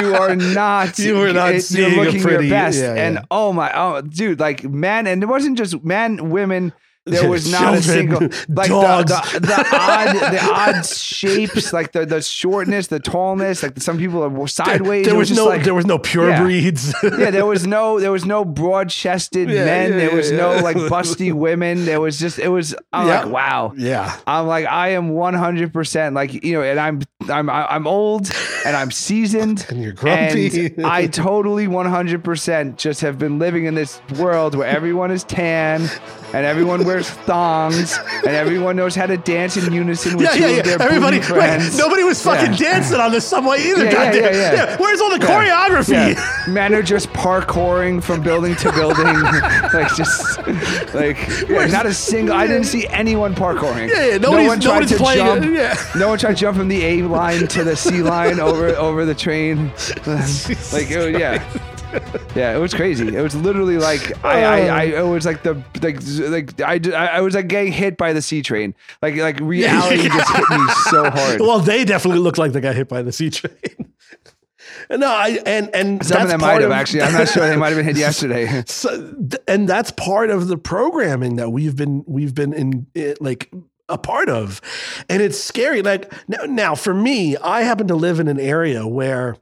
[0.02, 2.78] you are not You are not it- seeing you're looking pretty- your best.
[2.80, 6.72] yeah, and oh my oh dude, like men, and it wasn't just men, women.
[7.10, 9.10] There was not a Children, single like dogs.
[9.32, 13.62] the, the, the odd the odd shapes, like the the shortness, the tallness.
[13.62, 15.06] Like some people are sideways.
[15.06, 16.42] there It was, no like, there was no pure Yeah.
[16.42, 16.94] breeds.
[17.02, 19.90] yeah, there was no there was no broad chested Yeah, men.
[19.92, 21.84] yeah, there was no like busty women.
[21.84, 23.72] There was just it was I'm like wow.
[23.76, 24.16] yeah.
[24.26, 28.30] I'm like I am 100% like you know and I'm I'm I'm old
[28.64, 30.66] and I'm seasoned And you're grumpy.
[30.76, 35.88] and I totally 100% just have been living in this world where everyone is tan
[36.32, 40.56] and everyone wears thongs and everyone knows how to dance in unison with Yeah, yeah,
[40.56, 40.62] yeah.
[40.62, 42.72] their Everybody, wait, nobody was fucking Yeah.
[42.72, 43.84] dancing on the subway either.
[43.84, 44.76] Yeah, yeah, yeah, yeah.
[44.78, 46.16] Where's all the choreography?
[46.52, 49.06] Men are just parkouring from building to building.
[49.72, 50.38] like just
[50.94, 51.18] like
[51.70, 53.88] not a single I didn't see anyone parkouring.
[53.88, 55.44] Yeah, yeah, no nobody's- one tried nobody's to playing jump.
[55.44, 55.76] it, yeah.
[55.96, 59.04] No one tried to jump from the A line to the C line over over
[59.04, 59.72] the train.
[60.06, 60.20] Um,
[60.72, 61.42] like it was, yeah.
[62.34, 63.14] Yeah, it was crazy.
[63.14, 64.74] It was literally like I, I, oh.
[64.74, 65.98] I it was like the like
[66.30, 68.74] like I, I I was like getting hit by the C train.
[69.02, 71.40] Like like reality just hit me so hard.
[71.40, 73.58] Well, they definitely looked like they got hit by the C train.
[74.90, 77.02] And no, I and and Some of them might have actually.
[77.02, 77.46] I'm not sure.
[77.46, 78.64] They might have been hit yesterday.
[78.66, 79.14] So,
[79.46, 83.52] and that's part of the programming that we've been we've been in it, like
[83.88, 84.60] a part of,
[85.08, 85.82] and it's scary.
[85.82, 89.36] Like now, now, for me, I happen to live in an area where,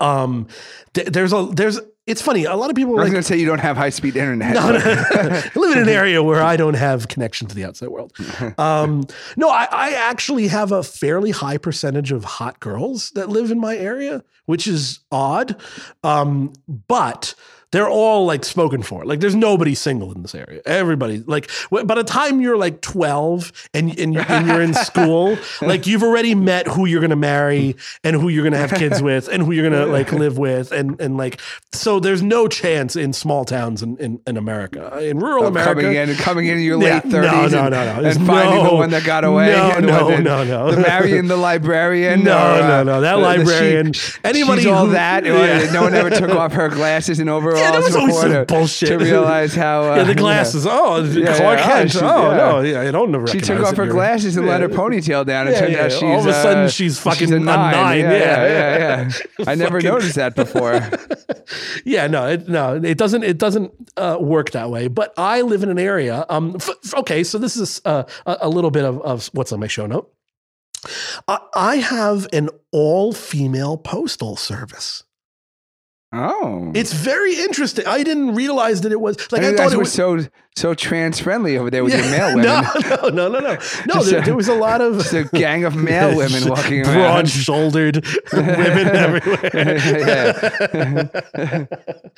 [0.00, 0.46] um,
[0.94, 1.80] th- there's a there's.
[2.06, 2.44] It's funny.
[2.44, 4.16] A lot of people I was like, going to say you don't have high speed
[4.16, 4.54] internet.
[4.54, 4.78] no, no.
[4.82, 8.12] I live in an area where I don't have connection to the outside world.
[8.58, 13.52] Um, no, I, I actually have a fairly high percentage of hot girls that live
[13.52, 15.60] in my area, which is odd.
[16.02, 17.34] Um, but
[17.72, 19.04] they're all like spoken for.
[19.04, 20.60] Like there's nobody single in this area.
[20.66, 25.38] Everybody like by the time you're like 12 and and you're, and you're in school,
[25.62, 29.28] like you've already met who you're gonna marry and who you're gonna have kids with
[29.28, 31.40] and who you're gonna like live with and and like
[31.72, 35.80] so there's no chance in small towns in in, in America in rural America.
[35.80, 37.92] coming in, coming in your late no, thirties, no, and, no, no.
[37.96, 39.50] and There's finding the one that got away.
[39.52, 40.70] no, and no, the, no, no.
[40.72, 42.24] the marrying the librarian.
[42.24, 43.00] No, or, uh, no, no.
[43.00, 45.24] That the- the librarian, she- anybody she's all that.
[45.24, 45.70] Yeah.
[45.72, 48.88] No one ever took off her glasses and overalls Yeah, there was always some bullshit.
[48.88, 49.80] to realize how.
[49.90, 50.66] Uh, yeah, the glasses.
[50.68, 51.66] Oh, Yeah, Clark yeah.
[51.66, 51.96] Kent.
[51.96, 52.36] Oh, oh yeah.
[52.36, 53.24] no, yeah, I don't know.
[53.26, 55.48] She took off her glasses and let her ponytail down.
[55.48, 55.84] It Yeah, turned yeah.
[55.84, 58.00] out she's All of a sudden uh, she's fucking a a nine.
[58.00, 58.78] Yeah, Yeah, yeah, yeah.
[58.78, 59.10] yeah.
[59.38, 59.44] yeah.
[59.50, 60.80] I never noticed that before.
[61.84, 63.24] Yeah, no, it, no, it doesn't.
[63.24, 64.86] It doesn't uh, work that way.
[64.86, 66.24] But I live in an area.
[66.28, 69.58] Um, f- okay, so this is uh, a, a little bit of, of what's on
[69.58, 70.12] my show note.
[71.26, 75.02] I, I have an all-female postal service.
[76.12, 77.86] Oh, It's very interesting.
[77.86, 80.18] I didn't realize that it was like I I, thought guys it were was so
[80.56, 82.42] so trans friendly over there with your male women.
[82.46, 83.58] No, no, no, no, no.
[83.86, 86.94] No, there, a- there was a lot of a gang of male women walking around.
[86.94, 89.78] broad-shouldered women everywhere.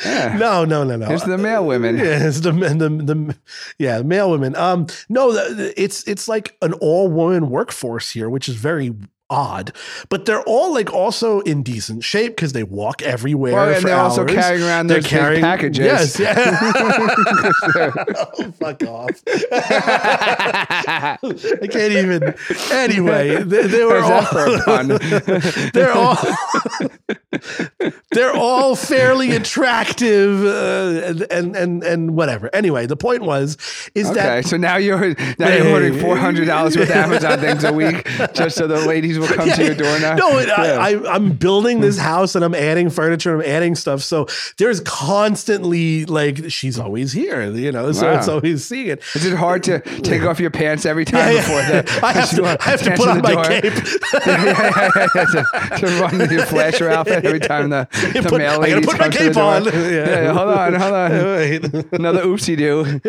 [0.05, 0.37] Yeah.
[0.39, 1.11] No, no, no, no.
[1.11, 1.99] It's the male women.
[1.99, 3.37] Yeah, it's the, the, the
[3.79, 4.57] yeah, male women.
[4.57, 8.95] Um, no, it's it's like an all woman workforce here, which is very
[9.33, 9.73] odd.
[10.11, 13.55] But they're all like also in decent shape because they walk everywhere.
[13.55, 15.85] Well, and they're also carrying around They're those packages.
[15.85, 16.59] Yes, yeah.
[16.75, 19.23] oh, fuck off.
[21.23, 22.35] I can't even.
[22.71, 24.09] Anyway, they, they were all.
[24.09, 24.89] that for a pun?
[25.73, 26.19] they're all
[28.11, 32.51] they're all fairly attractive uh, and and and whatever.
[32.55, 33.57] Anyway, the point was
[33.95, 37.39] is Okay, that so now you're now you're ordering four hundred dollars worth of Amazon
[37.39, 40.15] things a week just so the ladies will come to your door now.
[40.23, 40.77] No, Yeah.
[40.81, 43.35] I, I'm building this house and I'm adding furniture.
[43.35, 44.03] I'm adding stuff.
[44.03, 44.27] So
[44.59, 47.93] there's constantly like she's always here, you know.
[47.93, 48.19] So Wow.
[48.19, 49.03] it's always seeing it.
[49.15, 51.83] Is it hard to take off your pants every time Yeah, before yeah.
[51.83, 51.93] the?
[52.03, 52.45] Uh, I have to.
[52.45, 53.45] I have to put on my door?
[53.45, 53.65] cape.
[53.65, 53.81] yeah,
[54.27, 58.61] yeah, yeah, yeah, to, to run your flasher outfit every time the, the Put- male
[58.61, 59.43] I gotta my come to the door.
[59.43, 59.65] on.
[59.65, 59.71] Yeah.
[59.73, 60.23] Yeah.
[60.23, 61.85] yeah, hold on, hold on.
[61.93, 63.01] Another oopsie do.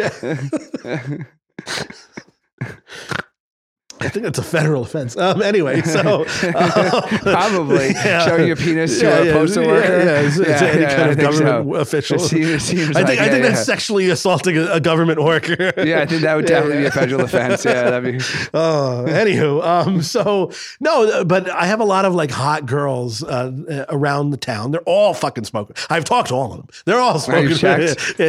[4.06, 5.16] I think that's a federal offense.
[5.18, 6.26] Um, anyway, so um,
[7.22, 8.26] Probably Yeah.
[8.26, 9.88] showing your penis to Yeah, a yeah, postal worker.
[9.88, 11.76] yeah, it's- it's Yeah, any kind of government so.
[11.76, 12.16] official.
[12.18, 15.22] It seems, it seems I like think I think that's sexually assaulting a, a government
[15.24, 15.72] worker.
[15.84, 17.66] Yeah, I think that would definitely be a federal offense.
[17.66, 18.24] Yeah, that'd be.
[18.54, 23.52] Oh, anywho, um, so no, but I have a lot of like hot girls uh,
[23.70, 24.72] uh, around the town.
[24.72, 25.76] They're all fucking smoking.
[25.90, 26.68] I've talked to all of them.
[26.86, 28.20] They're all checked?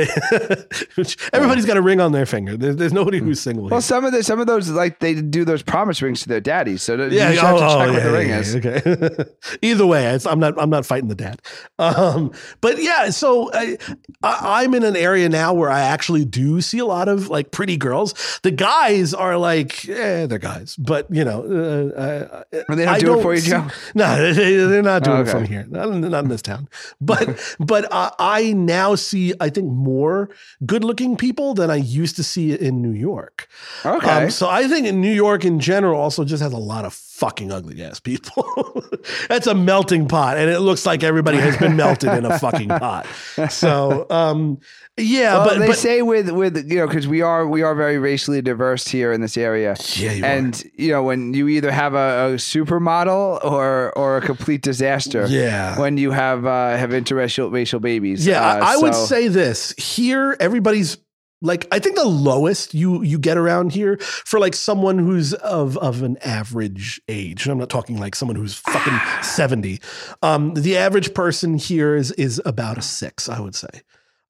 [1.32, 2.56] Everybody's got a ring on their finger.
[2.56, 3.64] There's, there's nobody who's single.
[3.64, 3.80] Well, here.
[3.82, 6.82] some of the some of those like they do those promise rings to their daddies,
[6.82, 8.56] so yeah, you have to oh, check oh, what the yeah, ring yeah, is.
[8.56, 9.24] Okay.
[9.62, 10.54] Either way, it's, I'm not.
[10.58, 11.40] I'm not fighting the dad.
[11.78, 13.76] Um, but yeah, so I,
[14.22, 17.50] I, I'm in an area now where I actually do see a lot of like
[17.50, 18.14] pretty girls.
[18.42, 22.94] The guys are like, eh, they're guys, but you know, uh, uh, And they don't
[22.94, 23.68] I do it for you, Joe?
[23.94, 25.66] No, they, they're not doing Oh, it from here.
[25.68, 26.68] Not, in- not in this town.
[27.00, 30.30] But but uh, I now see, I think, more
[30.64, 33.48] good-looking people than I used to see in New York.
[33.84, 34.24] Okay.
[34.24, 36.92] Um, so I think in New York in general also just has a lot of
[36.92, 38.82] fucking ugly ass people.
[39.28, 42.68] That's a melting pot, and it looks like everybody has been melted in a fucking
[42.84, 43.06] pot.
[43.50, 44.58] So um,
[44.96, 47.74] yeah, well, but they but say with with you know because we are we are
[47.74, 49.76] very racially diverse here in this area.
[49.96, 54.20] yeah, you And you know when you either have a, a supermodel or or a
[54.20, 55.26] complete disaster.
[55.28, 55.78] yeah.
[55.78, 58.26] When you have uh, have interracial racial babies.
[58.26, 60.36] Yeah, Uh, I, I would say this here.
[60.40, 60.96] Everybody's
[61.44, 65.76] like, I think the lowest you you get around here for like someone who's of
[65.78, 67.44] of an average age.
[67.44, 69.80] And I'm not talking like someone who's fucking seventy.
[70.22, 73.28] Um, the average person here is is about a six.
[73.28, 73.68] I would say.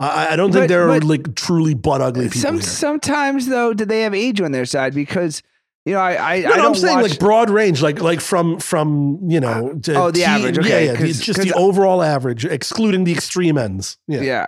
[0.00, 2.62] I, I don't think But- there are like truly butt ugly people Some here.
[2.64, 4.92] sometimes though, do they have age on their side?
[4.92, 5.40] Because
[5.86, 8.20] you know, I I, No, I no, I'm saying watch, like broad range, like like
[8.20, 9.78] from from you know.
[9.82, 11.06] to oh, the teen- average, okay, Yeah, yeah.
[11.12, 13.96] just the overall average, excluding the extreme ends.
[14.08, 14.22] Yeah.
[14.22, 14.46] yeah.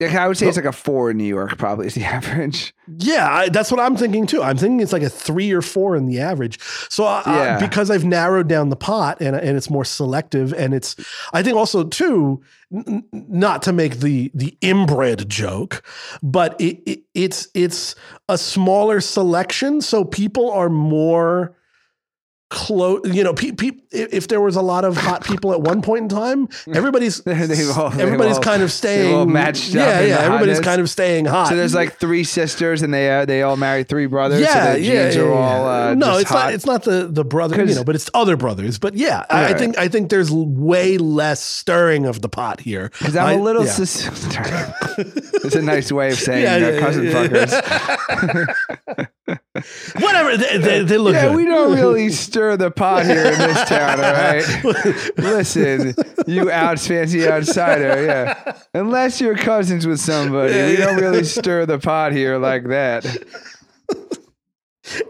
[0.00, 2.74] Like, I would say it's like a four in New York, probably is the average.
[2.98, 4.42] Yeah, I, that's what I'm thinking too.
[4.42, 6.58] I'm thinking it's like a three or four in the average.
[6.88, 7.58] So I, I- Yeah.
[7.60, 10.96] because I've narrowed down the pot and and it's more selective, and it's
[11.34, 12.40] I think also too
[12.74, 15.82] n- not to make the the inbred joke,
[16.22, 17.94] but it, it it's it's
[18.28, 21.54] a smaller selection, so people are more
[22.50, 23.00] close.
[23.04, 26.02] You know, pe- pe- if there was a lot of hot people at one point
[26.02, 27.32] in time, everybody's all-
[27.98, 30.60] everybody's all- kind of staying all matched up Yeah, yeah, everybody's hotness.
[30.60, 31.48] kind of staying hot.
[31.48, 34.40] So there's like three sisters, and they uh, they all marry three brothers.
[34.40, 35.34] yeah, so their yeah, yeah, are yeah.
[35.34, 36.46] all uh, no, it's hot.
[36.46, 36.54] not.
[36.54, 38.78] It's not the the brother, you know, but it's other brothers.
[38.78, 42.90] But yeah, I, I think I think there's way less stirring of the pot here.
[42.98, 43.64] Because I'm a a little.
[43.64, 44.10] sister
[45.42, 47.52] it's a nice way of saying uh, cousin fuckers.
[49.98, 51.36] Whatever they, they, they look Yeah, good.
[51.36, 55.12] we don't really stir the pot here in this town, all right?
[55.18, 55.92] Listen,
[56.28, 58.60] you out fancy outsider, yeah.
[58.74, 63.04] Unless you're cousins with somebody, we don't really stir the pot here like that.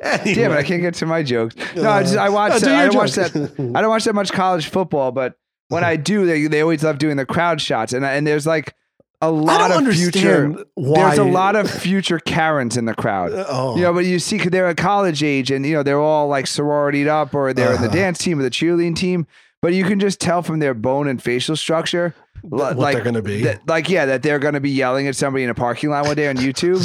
[0.02, 0.34] Anyway.
[0.34, 1.54] Damn it, I can't get to my jokes.
[1.76, 2.74] No, I just I watch Uh, that.
[2.76, 3.34] I don't watch that.
[3.74, 5.34] I don't watch that much college football, but
[5.68, 8.74] when I do, they they always love doing the crowd shots, and and there's like
[9.22, 10.64] a lot of future.
[10.74, 11.06] why.
[11.08, 13.32] There's a lot of future Karens in the crowd.
[13.48, 16.28] Oh, You know, but you see, they're at college age, and you know they're all
[16.28, 17.96] like sororityed up, or they're in the Uh-huh.
[17.96, 19.26] dance team or the cheerleading team.
[19.62, 23.20] But you can just tell from their bone and facial structure, what like they're gonna
[23.20, 23.42] be.
[23.42, 26.06] that- like yeah, that they're going to be yelling at somebody in a parking lot
[26.06, 26.80] one day on YouTube.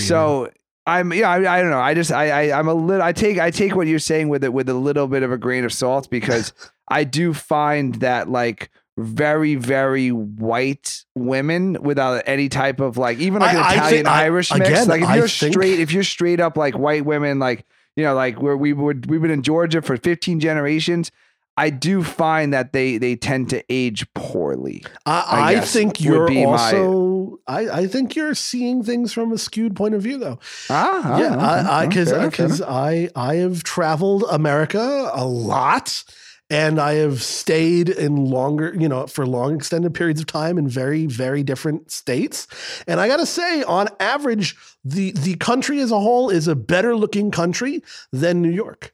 [0.00, 0.50] So
[0.86, 3.38] I'm yeah I, I don't know I just I, I I'm a little I take
[3.38, 5.72] I take what you're saying with it with a little bit of a grain of
[5.72, 6.52] salt because
[6.88, 13.40] I do find that like very very white women without any type of like even
[13.40, 14.68] like an I- I Italian think- I- Irish mix.
[14.68, 17.66] again, like if you're think- straight, if you're straight up like white women, like
[17.96, 21.10] you know, like where we would we've been in Georgia for 15 generations.
[21.56, 24.84] I do find that they they tend to age poorly.
[25.06, 27.38] I I, I guess think you're be my- also.
[27.46, 30.40] I, I think you're seeing things from a skewed point of view, though.
[30.70, 31.36] Ah, yeah,
[31.70, 36.02] I because fair enough, fair because I I have traveled America a lot,
[36.50, 40.68] and I have stayed in longer, you know, for long extended periods of time in
[40.68, 42.46] very very different states.
[42.86, 46.54] And I got to say, on average, the the country as a whole is a
[46.54, 47.82] better looking country
[48.12, 48.92] than New York.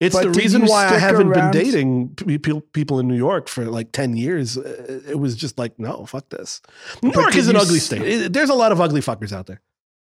[0.00, 3.14] It's But the reason why I haven't around- been dating pe- pe- people in New
[3.16, 4.58] York for like 10 years.
[4.58, 6.60] Uh, It was just like, no, fuck this.
[7.04, 8.32] New But York is an ugly s- state.
[8.32, 9.60] There's a lot of ugly fuckers out there.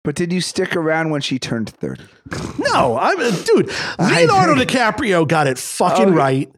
[0.05, 2.03] But did you stick around when she turned 30?
[2.57, 3.69] No, I'm dude.
[3.99, 6.49] I Leonardo DiCaprio got it fucking Oh, right,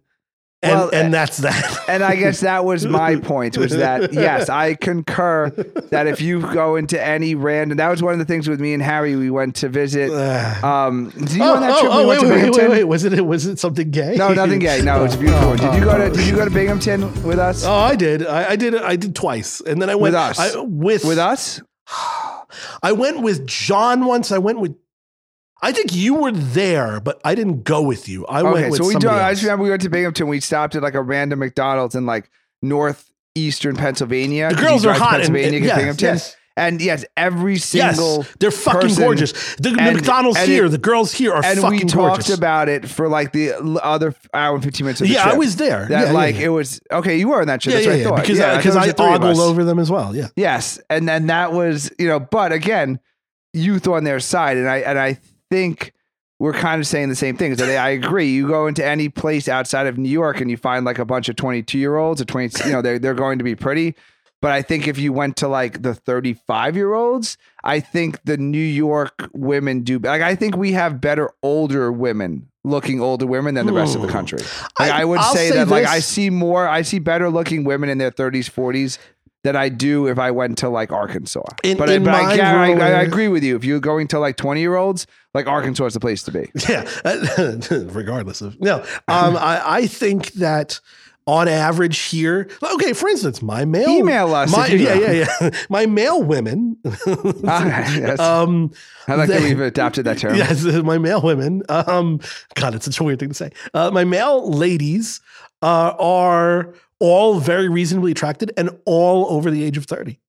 [0.64, 1.80] and well, and uh, that's that.
[1.94, 5.50] And I guess that was my point was that yes, I concur
[5.92, 8.74] that if you go into any random that was one of the things with me
[8.74, 10.12] and Harry we went to visit
[10.64, 12.42] um did you oh, on that oh, trip oh, we wait, went to wait, wait,
[12.42, 12.70] Binghamton?
[12.72, 12.84] wait, wait.
[12.86, 14.16] Was it was it something gay?
[14.16, 14.82] No, nothing gay.
[14.82, 15.50] No, it's beautiful.
[15.50, 15.58] one.
[15.58, 17.66] Did you go to Did you go to Binghamton with us?
[17.66, 18.26] Oh, I did.
[18.26, 18.74] I, I did.
[18.74, 20.40] it- I did twice, and then I went With us?
[20.40, 21.62] I, with with us?
[22.84, 24.32] I went with John once.
[24.32, 24.76] I went with.
[25.64, 28.26] I think you were there, but I didn't go with you.
[28.28, 29.10] I went with so we do.
[29.10, 30.28] I just remember we went to Binghamton.
[30.28, 32.30] We stopped at like a random McDonald's in like
[32.62, 34.50] northeastern Pennsylvania.
[34.50, 36.06] the girls are hot, and, Pennsylvania, and get yes, Binghamton.
[36.06, 39.32] yes, And yes, every single yes, they're fucking person- gorgeous.
[39.56, 42.38] The, the McDonald's and here, it- the girls here are and fucking we talked gorgeous.
[42.38, 45.36] about it for like the other hour and 15 minutes of the yeah, trip.
[45.36, 45.86] I was there.
[45.88, 47.92] that yeah, like yeah, it was okay you were on that trip yeah, that's yeah,
[47.94, 49.80] what yeah, I thought because yeah, I, because I the three of ogled over them
[49.80, 50.14] as well.
[50.16, 53.00] Yeah, yes and then that was you know but again
[53.54, 55.20] youth on their side and I and I
[55.54, 55.94] think
[56.40, 57.56] we're kind of saying the same thing.
[57.56, 58.32] So I agree.
[58.32, 61.30] You go into any place outside of New York and you find like a bunch
[61.30, 63.96] of 22 year olds or 20, you know, they're, they're going to be pretty.
[64.42, 68.36] But I think if you went to like the 35 year olds, I think the
[68.36, 70.00] New York women do.
[70.00, 74.02] Like, I think we have better older women looking older women than the rest of
[74.02, 74.40] the country.
[74.80, 75.86] Like, I- I, would say, say that like.
[75.86, 78.98] I see more, I see better looking women in their 30s, 40s
[79.44, 81.44] than I do if I went to like Arkansas.
[81.64, 83.56] In- but in I, but I, I, I agree with you.
[83.56, 86.50] If you're going to like 20 year olds, like Arkansas is the place to be.
[86.70, 86.90] yeah.
[87.94, 88.78] Regardless of no,
[89.08, 90.80] um, I, I think that
[91.26, 92.94] on average here, okay.
[92.94, 95.02] For instance, my male Email us My, yeah, know.
[95.02, 95.50] yeah, yeah.
[95.70, 96.78] My male women.
[97.46, 98.20] Ah, yes.
[98.20, 98.72] um,
[99.08, 100.36] I like that we've adopted that term.
[100.36, 101.64] Yes, my male women.
[101.70, 102.20] Um,
[102.56, 103.52] God, it's such a weird thing to say.
[103.74, 105.22] Uh, my male ladies
[105.64, 110.20] uh, are all very reasonably attracted and all over the age of 30.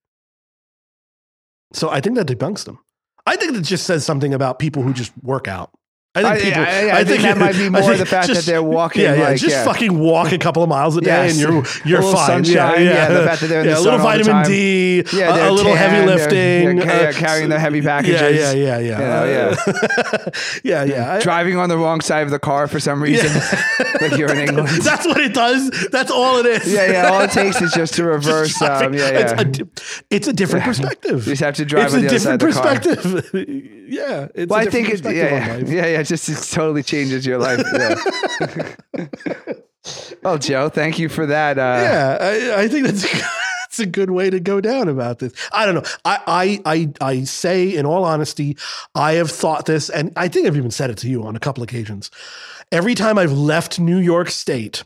[1.73, 2.79] So I think that debunks them.
[3.27, 5.73] I think it just says something about people who just work out.
[6.17, 6.63] I think I- people.
[6.63, 9.23] I- I think that might be more think the fact that they're walking, Yeah, yeah.
[9.31, 9.65] like, just yeah.
[9.65, 11.33] fucking walk a couple of miles a day, Yes.
[11.33, 12.45] and you're you're fine.
[12.45, 14.23] sunshine, yeah, yeah, the fact that they're in yeah, the a little sun all the
[14.25, 14.47] vitamin.
[14.49, 18.21] D, Yeah, a- a, little heavy tan, they're- lifting, they're ca- carrying the heavy packages.
[18.21, 20.31] Yeah, yeah, yeah, yeah, You know, Uh,
[20.63, 21.19] yeah, yeah.
[21.21, 23.31] Driving on the wrong side of the car for some reason,
[24.01, 24.69] like you're in England.
[24.69, 25.69] That's what it does.
[25.91, 26.73] That's all it is.
[26.73, 27.09] yeah, yeah.
[27.11, 28.51] All it takes is just to reverse.
[28.51, 28.99] Just Um, driving.
[29.01, 29.65] yeah, It's yeah.
[29.83, 31.27] a, it's a different perspective.
[31.27, 32.95] You just have to drive it's a the other side different of the car.
[32.95, 33.71] perspective.
[33.89, 35.69] yeah, it's Well, I think different perspective yeah, on yeah, life.
[35.71, 36.04] yeah, yeah.
[36.05, 37.65] It just it totally changes your life.
[37.73, 39.07] Yeah.
[40.23, 41.59] well, Joe, thank you for that.
[41.59, 43.11] Uh, yeah, I, I think that's
[43.63, 45.33] that's a good way to go down about this.
[45.51, 45.91] I don't know.
[46.05, 48.59] I, I I I say in all honesty,
[48.95, 51.41] I have thought this, and I think I've even said it to you on a
[51.41, 52.11] couple occasions.
[52.71, 54.85] Every time I've left New York State,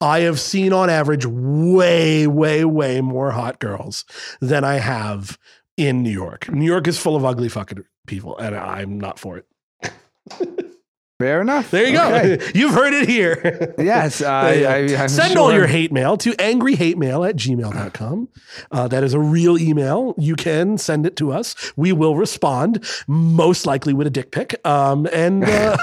[0.00, 4.04] I have seen on average way, way, way more hot girls
[4.40, 5.38] than I have
[5.76, 6.50] in New York.
[6.50, 9.46] New York is full of ugly fucking people, and I'm not for it.
[11.18, 11.70] Fair enough.
[11.70, 12.36] There you Okay.
[12.36, 12.44] go.
[12.54, 13.74] You've heard it here.
[13.78, 14.76] Yes, I, I.
[15.04, 18.28] I'm Send all your hate mail to angryhatemail at gmail.com.
[18.70, 20.14] Uh, that is a real email.
[20.18, 21.54] You can send it to us.
[21.76, 24.60] We will respond, most likely with a dick pic.
[24.66, 25.76] Um, and uh,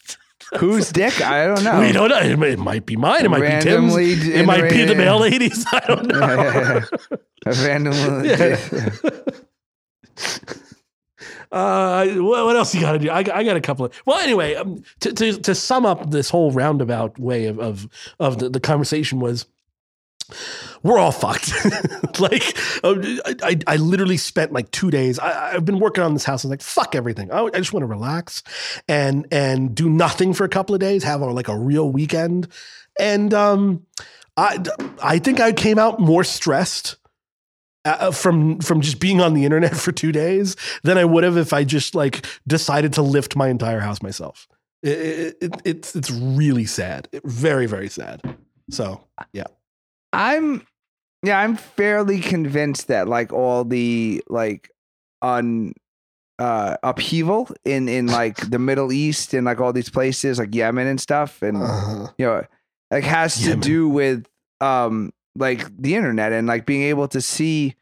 [0.58, 1.20] Whose dick?
[1.20, 1.78] I don't know.
[1.80, 2.18] we don't know.
[2.18, 3.24] It might, it might be mine.
[3.24, 4.28] It might Randomly be Tim's.
[4.34, 5.64] It might be the male ladies.
[5.72, 6.18] I don't know.
[6.18, 6.84] Yeah, yeah,
[7.44, 7.46] yeah.
[7.46, 7.94] A random.
[11.52, 13.10] Uh, what, else you got to do?
[13.10, 14.02] I, I got a couple of.
[14.06, 17.88] Well, anyway, um, to, to to sum up this whole roundabout way of of
[18.18, 19.46] of the, the conversation was.
[20.84, 21.52] We're all fucked.
[22.20, 25.18] like, um, I, I, I literally spent like two days.
[25.18, 26.44] I, I've been working on this house.
[26.44, 27.32] I was like, fuck everything.
[27.32, 28.44] I, I just want to relax
[28.86, 31.02] and and do nothing for a couple of days.
[31.02, 32.46] Have a, like a real weekend.
[33.00, 33.84] And um,
[34.36, 34.62] I
[35.02, 36.96] I think I came out more stressed
[37.84, 41.36] uh, from from just being on the internet for two days than I would have
[41.36, 44.46] if I just like decided to lift my entire house myself.
[44.82, 48.22] It, it, it, it's it's really sad, very very sad.
[48.70, 49.02] So
[49.32, 49.44] yeah,
[50.12, 50.66] I'm
[51.22, 54.70] yeah, I'm fairly convinced that like all the like
[55.20, 55.74] on
[56.38, 60.86] uh upheaval in in like the Middle East and like all these places like Yemen
[60.86, 62.42] and stuff and uh, you know
[62.90, 63.60] like has Yemen.
[63.60, 64.26] to do with
[64.62, 67.74] um like the internet and like being able to see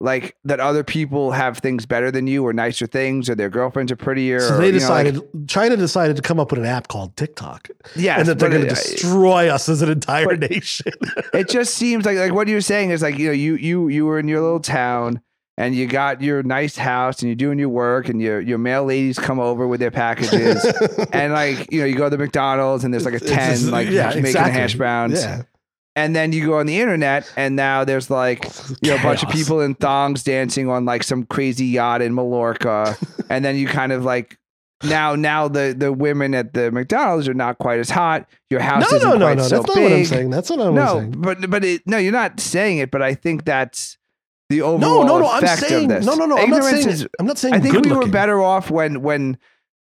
[0.00, 3.92] like that other people have things better than you or nicer things or their girlfriends
[3.92, 6.58] are prettier so or, they you know, like- decided China decided to come up with
[6.60, 9.90] an app called TikTok, yeah and that they're going to uh, destroy us as an
[9.90, 10.92] entire nation.
[11.32, 14.04] it just seems like like what you're saying is like you know you you you
[14.04, 15.20] were in your little town
[15.56, 18.84] and you got your nice house and you're doing your work and your your mail
[18.84, 20.64] ladies come over with their packages
[21.12, 23.52] and like you know you go to the McDonald's and there's like a It's ten
[23.52, 24.52] just- like yeah, making exactly.
[24.60, 25.42] hash browns Yeah.
[25.96, 28.44] And then you go on the internet and now there's like
[28.82, 32.14] you know a bunch of people in thongs dancing on like some crazy yacht in
[32.14, 32.96] Mallorca
[33.30, 34.38] and then you kind of like
[34.82, 38.82] now now the the women at the McDonald's are not quite as hot your house
[38.90, 39.42] No, isn't no, no, quite no.
[39.44, 40.30] so That's not what I'm saying.
[40.30, 41.10] That's what I'm no, saying.
[41.12, 42.90] No, but but it, no, you're not saying it.
[42.90, 43.96] But I think that's
[44.50, 45.30] the overall No, no, no.
[45.30, 46.36] I'm saying no, no, no.
[46.36, 46.88] I'm not Ignorance saying.
[46.88, 47.54] is- I'm not saying.
[47.54, 49.38] I think we were better off when when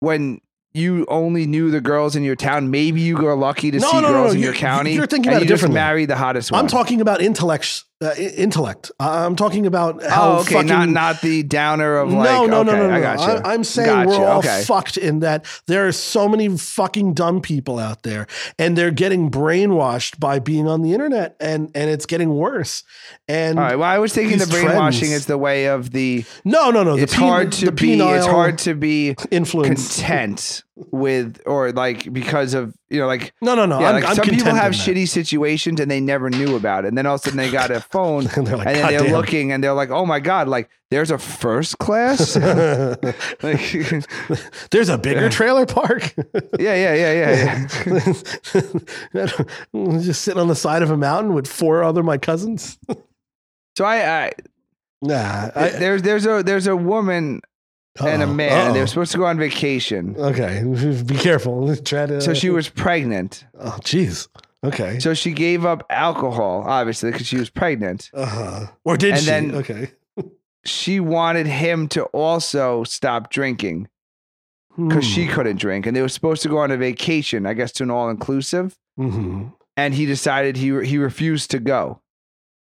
[0.01, 0.41] when
[0.73, 2.71] you only knew the girls in your town.
[2.71, 4.93] Maybe you were lucky to No, see no, girls no, in your you- county.
[4.93, 5.63] you're thinking and about it you just
[6.05, 6.59] the hottest one.
[6.61, 7.83] I'm talking about intellect.
[8.01, 8.91] Uh, intellect.
[8.99, 10.67] I'm talking about how Oh, okay, fucking.
[10.67, 12.23] not not the downer of like.
[12.23, 12.93] no, no, okay, no, no, no.
[12.95, 13.43] I got you.
[13.45, 14.63] I, am saying Gotcha, we're all okay.
[14.65, 18.25] fucked in that there are so many fucking dumb people out there,
[18.57, 22.83] and they're getting brainwashed by being on the internet, and and it's getting worse.
[23.27, 23.75] And All right.
[23.75, 26.25] Well, I was thinking the brainwashing trends- is the way of the.
[26.43, 26.95] no, no, no.
[26.95, 27.99] The It's pen- hard to the be.
[28.01, 29.97] It's hard to be influence.
[29.97, 33.79] content with, or like because of you know like No, no, no.
[33.79, 36.89] Yeah, I'm, like I'm some people have shitty situations and they never knew about it.
[36.89, 39.03] And then all of a sudden they got a phone And they're like, and then
[39.03, 42.35] they're looking and they're like, oh my God, like there's a first class?
[43.43, 43.71] like,
[44.71, 46.13] There's a bigger trailer park.
[46.59, 47.67] yeah, yeah, yeah,
[49.13, 49.35] yeah.
[50.01, 52.77] Just sitting on the side of a mountain with four other my cousins.
[53.77, 54.31] So I, I,
[55.01, 57.41] Nah, I, there's there's a there's a woman
[57.99, 58.67] and a Uh-oh, man.
[58.67, 58.87] and They're uh-oh.
[58.87, 60.15] supposed to go on vacation.
[60.17, 60.63] Okay,
[61.05, 61.75] be careful.
[61.77, 62.21] Try to.
[62.21, 63.45] So she was pregnant.
[63.59, 64.27] Oh, jeez.
[64.63, 64.99] Okay.
[64.99, 68.11] So she gave up alcohol, obviously, because she was pregnant.
[68.13, 68.67] Uh-huh.
[68.85, 69.25] Or did And she?
[69.25, 69.91] then- okay.
[70.63, 73.87] She wanted him to also stop drinking
[74.77, 75.31] because she Hmm.
[75.33, 77.89] couldn't drink, and they were supposed to go on a vacation, I guess, to an
[77.89, 78.77] all inclusive.
[78.99, 79.53] Mhm.
[79.77, 82.01] and he decided he he refused to go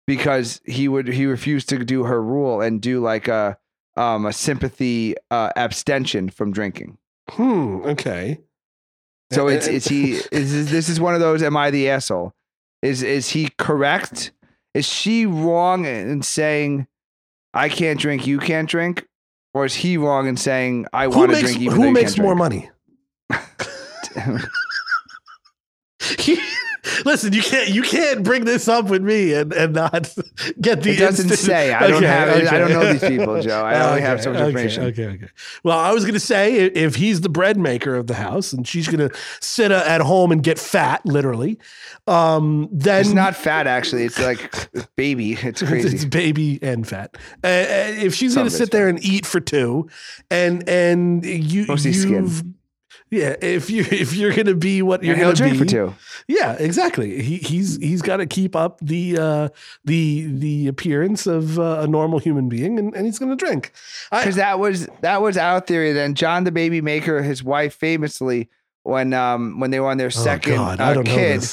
[0.06, 3.58] because he would he refused to do her rule and do like a
[3.96, 6.98] um a sympathy uh abstention from drinking.
[7.30, 7.82] Hmm.
[7.84, 8.38] Okay.
[9.32, 12.32] So it's is he is this is one of those am I the asshole?
[12.82, 14.32] Is is he correct?
[14.74, 16.86] Is she wrong in saying
[17.54, 19.06] I can't drink, you can't drink?
[19.54, 22.70] Or is he wrong in saying I want to drink even who makes more drink?
[23.30, 24.38] money?
[27.04, 29.92] Listen, you can't you can't bring this up with me and, and not
[30.60, 30.90] get the.
[30.90, 31.72] It doesn't instant- say.
[31.72, 32.52] I don't Okay, have.
[32.52, 33.62] I don't know these people, Joe.
[33.62, 34.84] I only have so much information.
[34.86, 35.28] Okay, okay.
[35.62, 38.66] Well, I was going to say if he's the bread maker of the house and
[38.66, 41.58] she's going to sit uh, at home and get fat, literally,
[42.08, 44.02] um, then It's not fat, actually.
[44.04, 44.50] It's like
[44.96, 45.34] baby.
[45.34, 45.94] It's crazy.
[45.94, 47.16] It's baby and fat.
[47.44, 47.62] Uh, uh,
[48.02, 49.88] if she's going to sit there and eat for two,
[50.30, 52.54] and and you Mostly skin.
[53.12, 55.94] Yeah, if you if you're going to be what you're to drink be for two.
[56.26, 57.20] yeah, exactly.
[57.20, 59.48] He he's he's got to keep up the uh,
[59.84, 63.74] the the appearance of uh, a normal human being, and, and he's going to drink.
[64.10, 65.92] Because that was that was our theory.
[65.92, 68.48] Then John the baby maker, his wife, famously
[68.82, 71.46] when um when they were on their second oh God, uh, I don't know kid.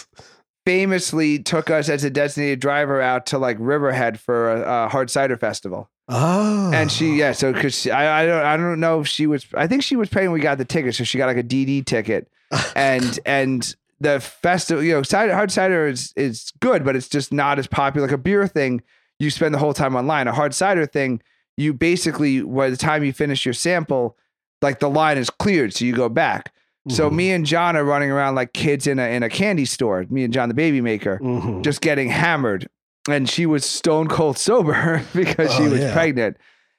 [0.70, 5.10] Famously took us as a designated driver out to like Riverhead for a, a hard
[5.10, 5.90] cider festival.
[6.08, 9.48] Oh, And she yeah, so because I I don't I don't know if she was
[9.56, 10.28] I think she was paying.
[10.28, 12.32] when We got the ticket, so she got like a DD ticket,
[12.76, 17.34] and and the festival you know cider hard cider is is good, but it's just
[17.34, 18.06] not as popular.
[18.06, 18.84] Like a beer thing,
[19.18, 20.28] you spend the whole time online.
[20.28, 21.20] A hard cider thing,
[21.58, 24.16] you basically by the time you finish your sample,
[24.62, 26.54] like the line is cleared, so you go back.
[26.90, 27.14] So Mhm.
[27.16, 30.06] me and John are running around like kids in a in a candy store.
[30.10, 31.62] Me and John the baby maker, Mhm.
[31.64, 32.68] just getting hammered.
[33.10, 35.94] And she was stone cold sober because she Oh, was yeah.
[35.94, 36.38] pregnant.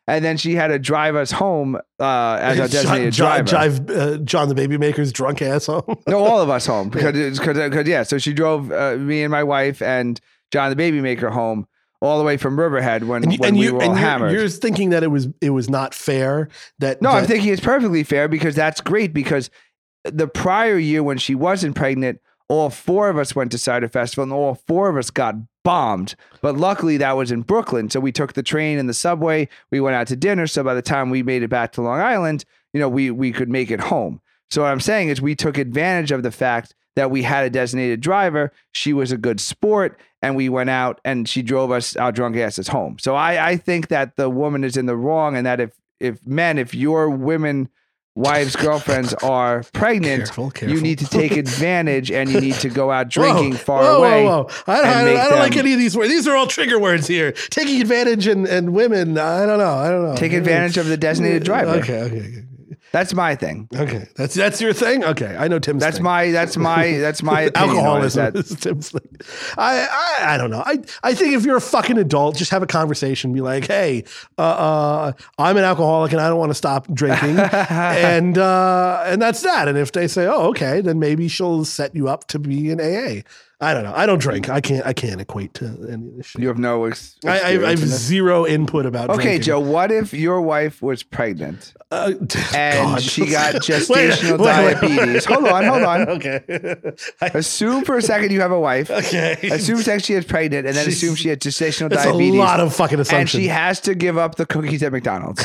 [0.09, 3.49] And then she had to drive us home uh, as a designated John, driver.
[3.87, 5.83] drive, uh, John the baby maker's drunk ass home.
[6.09, 8.03] No, all of us home because because because yeah.
[8.03, 10.21] So she drove uh, me and my wife and
[10.53, 11.67] John the baby maker home
[12.03, 14.01] all the way from Riverhead when, and you, when and we you were all and
[14.01, 14.33] you're, hammered.
[14.33, 16.49] you're thinking that it was it was not fair
[16.81, 19.51] that No, I'm thinking it's perfectly fair because that's great because
[20.05, 24.25] the prior year when she wasn't pregnant, all four of us went to Cider Festival
[24.25, 26.17] and all four of us got bombed.
[26.41, 27.91] But luckily that was in Brooklyn.
[27.91, 29.49] So we took the train and the subway.
[29.71, 30.47] We went out to dinner.
[30.47, 33.33] So by the time we made it back to Long Island, you know, we we
[33.33, 34.21] could make it home.
[34.51, 37.51] So what I'm saying is we took advantage of the fact that we had a
[37.51, 38.53] designated driver.
[38.73, 42.37] She was a good sport, and we went out and she drove us our drunk
[42.37, 42.99] asses home.
[42.99, 46.27] So I, I think that the woman is in the wrong, and that if if
[46.27, 47.69] men, if your women
[48.15, 50.77] wives, girlfriends are pregnant, Careful, careful.
[50.77, 53.99] you need to take advantage and you need to go out drinking Whoa, far whoa,
[53.99, 54.25] away.
[54.25, 54.49] Whoa.
[54.67, 56.11] I, I, I don't like any of these words.
[56.11, 57.33] These are all trigger words here.
[57.33, 59.19] Taking advantage and, and women.
[59.19, 59.75] I don't know.
[59.75, 60.17] I don't know.
[60.17, 61.73] Take advantage of the designated driver.
[61.73, 62.45] Okay, okay, okay.
[62.93, 63.69] That's my thing.
[63.73, 65.05] Okay, that's that's your thing.
[65.05, 65.81] Okay, I know Tim's.
[65.81, 66.05] That's thing.
[66.05, 68.35] my that's my that's my opinion on it, is alcoholism.
[68.35, 69.57] that is Tim's thing.
[69.57, 70.63] I, I I don't know.
[70.67, 73.33] I I think if you're a fucking adult, just have a conversation.
[73.33, 74.05] Be like, hey,
[74.39, 77.39] uh, uh, I'm an alcoholic and I don't want to stop drinking,
[77.71, 79.69] and uh, and that's that.
[79.69, 82.81] And if they say, oh, okay, then maybe she'll set you up to be an
[82.81, 83.23] AA.
[83.63, 83.93] I don't know.
[83.95, 84.49] I don't drink.
[84.49, 84.87] I can't.
[84.87, 86.41] I can't equate to any of this shit.
[86.41, 88.01] you have no ex- I, I, I have experience in this?
[88.01, 89.11] zero input about.
[89.11, 89.43] Okay, drinking.
[89.43, 89.61] Joe.
[89.61, 92.13] What if your wife was pregnant Uh,
[92.55, 93.03] and God.
[93.03, 95.25] she got gestational wait, wait, diabetes?
[95.27, 96.09] Hold on, hold on.
[96.17, 96.41] okay.
[97.21, 98.91] Assume for a second you have a wife.
[98.91, 99.37] okay.
[99.53, 100.93] Assume for a second she is pregnant, and then Jeez.
[100.93, 102.35] assume she had gestational That's diabetes.
[102.35, 103.35] a lot of fucking assumptions.
[103.35, 105.45] and she has to give up the cookies at McDonald's.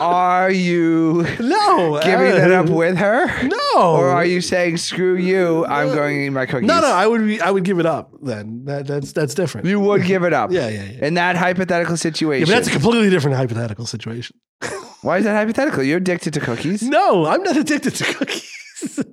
[0.00, 3.26] are you no, giving uh, that up with her?
[3.46, 3.58] No.
[3.76, 6.66] Or are you saying, screw you, I'm going to eat my cookies?
[6.66, 6.88] No, no.
[6.88, 7.27] I would.
[7.40, 8.12] I would give it up.
[8.22, 9.66] Then that, that's that's different.
[9.66, 10.50] You would give it up.
[10.58, 11.06] Yeah, yeah, yeah.
[11.06, 12.46] In that hypothetical yeah, situation.
[12.46, 14.36] but that's a completely different hypothetical situation.
[15.02, 15.82] Why is that hypothetical?
[15.82, 16.82] You're addicted to cookies.
[16.82, 18.98] No, I'm not addicted to cookies.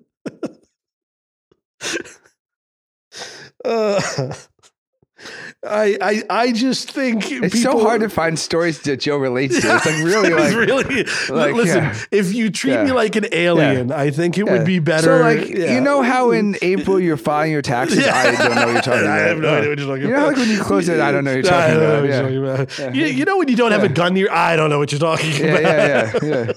[3.65, 4.33] uh,
[5.67, 9.59] I, I I just think It's people, so hard to find stories that Joe relates
[9.61, 9.75] to.
[9.75, 11.83] It's like really It's really like, listen.
[11.83, 11.95] yeah.
[12.11, 14.51] If you treat me like an alien, I think it Yeah.
[14.53, 15.01] would be better.
[15.03, 15.73] So like yeah.
[15.75, 17.97] you know how in April you're filing your taxes?
[18.05, 18.15] Yeah.
[18.15, 19.09] I don't know what you're talking about.
[19.19, 21.11] I have no idea what you're talking You know like when you close it, I
[21.11, 22.03] don't know what you're talking about.
[22.05, 22.95] you're talking about.
[22.95, 24.99] You, you know when you don't have a gun your I don't know what you're
[24.99, 26.23] talking Yeah, about.
[26.23, 26.51] yeah, yeah,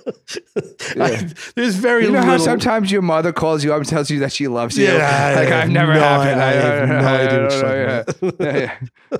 [0.97, 1.05] yeah.
[1.05, 2.35] I- there's very You know little.
[2.35, 4.85] how sometimes your mother calls you up and tells you that she loves you?
[4.87, 6.41] Yeah, like I've never no- happened.
[6.41, 8.53] I have no idea what you're talking yeah.
[8.55, 8.79] Yeah, yeah.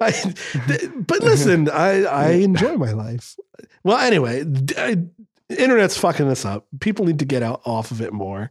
[0.00, 3.36] I, th- but listen, I, I enjoy my life.
[3.84, 4.44] Well, anyway,
[4.76, 5.04] I-
[5.48, 6.66] internet's fucking us up.
[6.80, 8.50] People need to get out off of it more.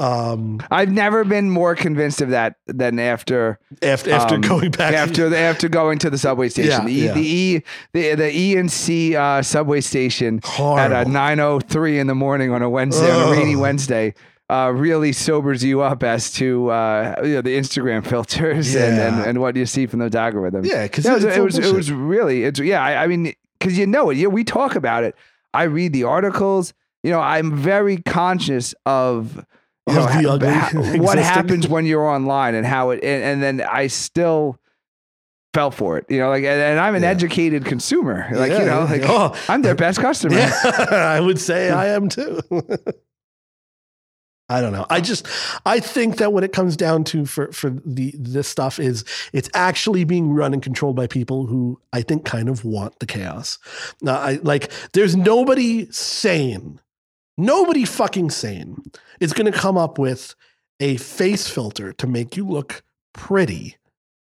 [0.00, 4.94] Um, I've never been more convinced of that than after after after um, going back
[4.94, 6.70] after the, after going to the subway station.
[6.70, 7.12] Yeah, the, E- yeah.
[7.14, 7.62] the E
[7.92, 10.40] the the E and C uh, subway station
[10.78, 14.14] at uh, nine oh three in the morning on a Wednesday on a rainy Wednesday.
[14.50, 19.26] Uh, really sobers you up as to uh, you know, the Instagram filters and, and,
[19.26, 20.64] and what you see from those algorithms.
[20.64, 22.82] Yeah, because it's it all was, it was really it's yeah.
[22.82, 24.16] I, I mean, because you know it.
[24.16, 25.14] Yeah, we talk about it.
[25.52, 26.72] I read the articles.
[27.02, 29.36] You know, I'm very conscious of
[29.86, 33.60] you know, the ha- what happens when you're online and how it and, and then
[33.70, 34.58] I still
[35.52, 36.06] fell for it.
[36.08, 37.10] You know, like and, and I'm an Yeah.
[37.10, 38.26] educated consumer.
[38.32, 38.90] Like Yeah, you know, yeah.
[38.90, 40.36] like Oh, I'm their best customer.
[40.36, 40.52] Yeah,
[40.90, 42.40] I would say I am too.
[44.50, 44.86] I don't know.
[44.88, 45.26] I just
[45.66, 49.50] I think that when it comes down to for for the this stuff is it's
[49.54, 53.58] actually being run and controlled by people who I think kind of want the chaos.
[54.00, 56.80] Now, I like there's nobody sane,
[57.36, 58.82] nobody fucking sane
[59.20, 60.34] is going to come up with
[60.80, 62.82] a face filter to make you look
[63.12, 63.76] pretty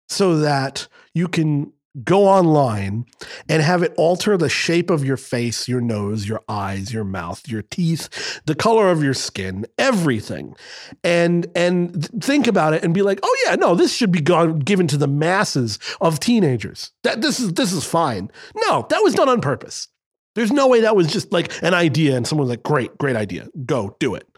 [0.09, 1.73] so that you can
[2.03, 3.07] go online
[3.49, 7.47] and have it alter the shape of your face, your nose, your eyes, your mouth,
[7.47, 10.57] your teeth, the color of your skin, everything.
[11.05, 14.59] And and think about it and be like, "Oh yeah, no, this should be gone
[14.59, 16.91] given to the masses of teenagers.
[17.05, 19.89] That this is this is fine." No, that was done on purpose.
[20.35, 23.17] There's no way that was just like an idea and someone was like, "Great, great
[23.17, 23.49] idea.
[23.65, 24.29] Go do it."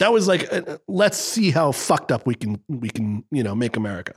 [0.00, 3.54] That was like, uh, let's see how fucked up we can we can, you know,
[3.54, 4.14] make America.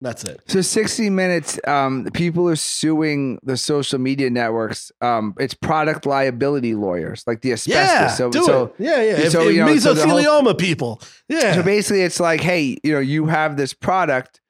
[0.00, 0.40] That's it.
[0.46, 4.92] So 60 Minutes, um, people are suing the social media networks.
[5.00, 7.70] Um, it's product liability lawyers, like the asbestos.
[7.74, 8.74] Yeah, so, do so, it.
[8.78, 9.28] Yeah, yeah.
[9.28, 11.02] So, if you know, so whole- mesothelioma people.
[11.28, 11.54] Yeah.
[11.54, 14.40] so basically, it's like, hey, you know, you have this product,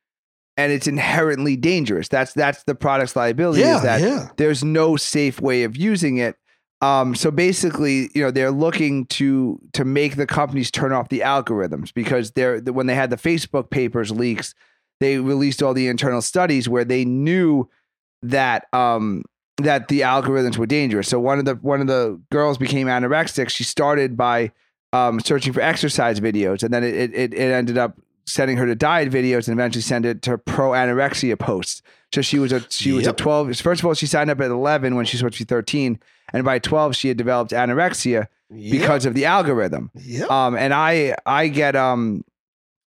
[0.58, 2.08] and it's inherently dangerous.
[2.08, 3.60] That's that's the product's liability.
[3.60, 4.28] yeah, is that yeah.
[4.36, 6.36] there's no safe way of using it.
[6.80, 11.20] Um, so basically, you know, they're looking to to make the companies turn off the
[11.20, 14.54] algorithms because they're when they had the Facebook papers leaks,
[15.00, 17.68] they released all the internal studies where they knew
[18.22, 19.22] that um
[19.58, 21.08] that the algorithms were dangerous.
[21.08, 23.48] So one of the one of the girls became anorexic.
[23.48, 24.52] She started by
[24.92, 28.74] um, searching for exercise videos, and then it, it it ended up sending her to
[28.74, 31.82] diet videos, and eventually sent it to pro anorexia posts.
[32.14, 33.54] So she was a she was a twelve.
[33.56, 35.98] First of all, she signed up at eleven when she's supposed to be thirteen,
[36.32, 39.90] and by twelve she had developed anorexia because of the algorithm.
[39.94, 40.30] Yep.
[40.30, 42.24] Um, and I I get um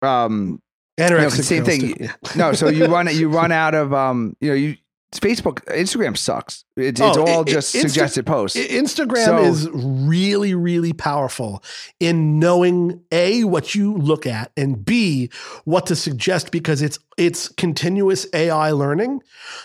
[0.02, 0.62] um
[0.98, 1.82] Anorexic the same thing.
[1.82, 1.96] too.
[2.00, 2.14] Yeah.
[2.36, 4.78] no, so you run you run out of um you know you
[5.16, 6.66] Facebook, Instagram sucks.
[6.76, 8.60] It's, it's Oh, all it- just it- Insta- suggested posts.
[8.60, 11.64] Instagram So- is really, really powerful
[12.02, 15.30] in knowing a what you look at and b
[15.64, 19.22] what to suggest because it's it's continuous AI learning.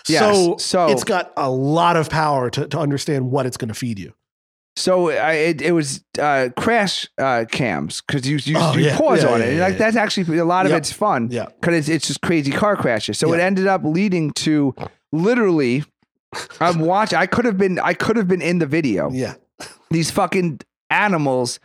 [0.07, 3.67] Yes, So, so- it's got a lot of power to, to understand what it's going
[3.67, 4.13] to feed you.
[4.75, 8.97] So I, it, it was uh, crash uh, cams because you you, Oh, you yeah,
[8.97, 9.59] pause yeah, on yeah, it.
[9.59, 10.77] Like that's actually a lot of Yeah.
[10.79, 11.29] it's fun.
[11.31, 11.45] Yeah.
[11.61, 13.17] because it's, it's just crazy car crashes.
[13.19, 14.73] So it ended up leading to
[15.11, 15.83] literally.
[16.59, 17.19] I'm watching.
[17.19, 17.77] I could have been.
[17.77, 19.11] I could have been in the video.
[19.11, 19.35] Yeah.
[19.91, 21.59] These fucking animals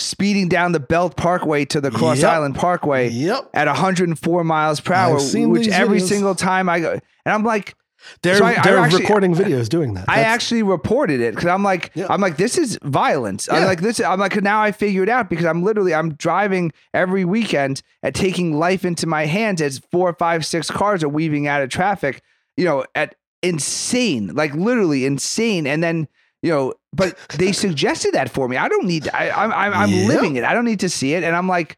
[0.00, 2.30] speeding down the Belt Parkway to the Cross Yep.
[2.32, 3.50] Island Parkway Yep.
[3.54, 6.08] at 104 miles per hour, which every videos.
[6.08, 7.74] single time I go, and I'm like,
[8.22, 10.04] They're So I- I they're actually- recording videos doing that.
[10.08, 12.06] I actually reported it because I'm like, Yeah.
[12.10, 13.48] I'm like, this is violence.
[13.50, 14.00] I'm like, this.
[14.00, 18.14] I'm like, now I figure it out because I'm literally, I'm driving every weekend at
[18.14, 22.22] taking life into my hands as four, five, six cars are weaving out of traffic.
[22.56, 26.08] You know, at insane, like literally insane, and then.
[26.40, 28.56] You know, but they suggested that for me.
[28.56, 29.08] I don't need.
[29.12, 30.06] I, I'm I'm, I'm Yeah.
[30.06, 30.44] living it.
[30.44, 31.24] I don't need to see it.
[31.24, 31.76] And I'm like,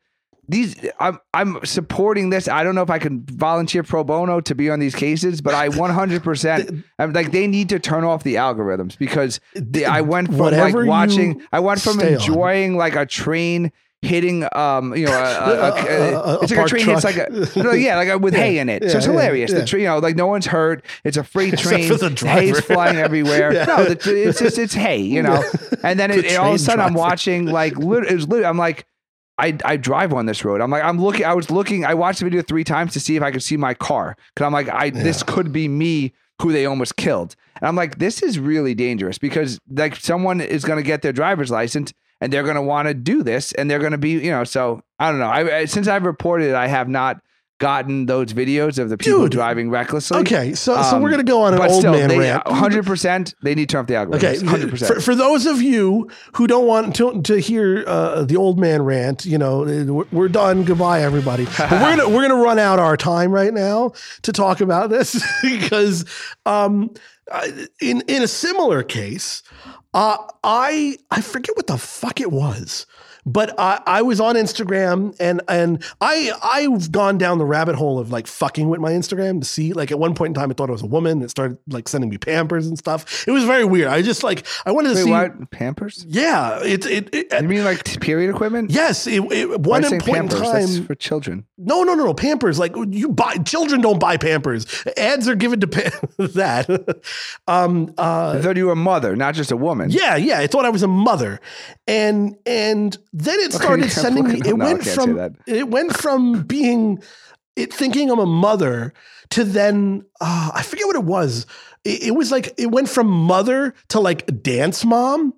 [0.50, 0.74] these.
[0.98, 2.48] I'm I'm supporting this.
[2.48, 5.54] I don't know if I can volunteer pro bono to be on these cases, but
[5.54, 6.22] I 100.
[6.22, 10.38] percent I'm like they need to turn off the algorithms because the, I went from
[10.38, 11.42] Whatever like watching.
[11.52, 12.20] I went from stay on.
[12.20, 13.72] enjoying like a train
[14.02, 17.56] hitting um you know a, a, a- it's like a train hits like truck.
[17.56, 19.58] a no, yeah like a, with Yeah, hay in it so it's yeah, hilarious yeah.
[19.58, 22.26] the train you know like no one's hurt it's a freight train for the the
[22.26, 23.64] hay's flying everywhere Yeah.
[23.66, 25.44] no the, it's just it's hay you know
[25.84, 28.86] and then The it, all of a sudden I'm watching like it was I'm like
[29.40, 30.60] I, I drive on this road.
[30.60, 31.24] I'm like I'm looking.
[31.24, 31.84] I was looking.
[31.84, 34.46] I watched the video three times to see if I could see my car because
[34.46, 36.12] I'm like I this could be me
[36.42, 37.34] who they almost killed.
[37.56, 41.12] And I'm like this is really dangerous because like someone is going to get their
[41.12, 44.10] driver's license and they're going to want to do this and they're going to be
[44.10, 44.44] you know.
[44.44, 45.26] So I don't know.
[45.26, 47.20] I, I since I've reported, it, I have not
[47.60, 49.32] gotten those videos of the people Dude.
[49.32, 50.18] driving recklessly.
[50.20, 52.44] okay, so so Um, we're gonna go on an old still, man they, rant.
[52.46, 52.84] 100.
[52.84, 54.28] percent They need to turn off the algorithm.
[54.28, 55.02] Okay, hundred percent.
[55.02, 59.24] for those of you who don't want to, to hear uh, the old man rant,
[59.26, 60.64] you know, we're, we're done.
[60.64, 61.46] Goodbye, everybody.
[61.58, 63.92] But we're gonna we're gonna run out our time right now
[64.22, 66.04] to talk about this because
[66.46, 66.90] um,
[67.80, 69.42] in in a similar case,
[69.92, 72.86] uh, I I forget what the fuck it was.
[73.26, 77.98] But I, I was on Instagram and and I I've gone down the rabbit hole
[77.98, 80.54] of like fucking with my Instagram to see like at one point in time I
[80.54, 83.26] thought it was a woman that started like sending me Pampers and stuff.
[83.28, 83.88] It was very weird.
[83.88, 85.10] I just like I wanted to Wait, see.
[85.10, 85.50] what?
[85.50, 86.04] Pampers?
[86.08, 88.70] Yeah, it it, it You mean like period equipment?
[88.70, 89.06] yes.
[89.06, 90.40] It, it, one point in Pampers?
[90.40, 90.86] That's time.
[90.86, 91.44] for children.
[91.58, 92.14] No, no, no, no.
[92.14, 92.58] Pampers.
[92.58, 94.66] Like you buy children don't buy Pampers.
[94.96, 97.00] Ads are given to pa- that.
[97.48, 97.92] um.
[97.98, 98.36] Uh.
[98.38, 99.90] I thought you were a mother, not just a woman.
[99.90, 100.38] Yeah, yeah.
[100.38, 101.40] I thought I was a mother,
[101.86, 104.40] and and then it started yeah, sending me.
[104.44, 107.02] It no, went from it went from being
[107.56, 108.92] it thinking I'm a mother
[109.30, 111.46] to then uh, I forget what it was.
[111.84, 115.34] It, it was like it went from mother to like dance mom.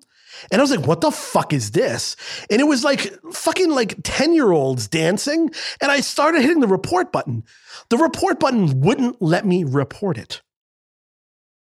[0.51, 2.15] And I was like, what the fuck is this?
[2.49, 5.49] And it was like fucking like 10 year olds dancing.
[5.79, 7.43] And I started hitting the report button.
[7.89, 10.41] The report button wouldn't let me report it.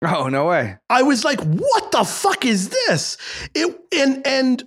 [0.03, 0.78] Oh no way.
[0.90, 3.16] I was like, what the fuck is this?
[3.55, 4.64] It and and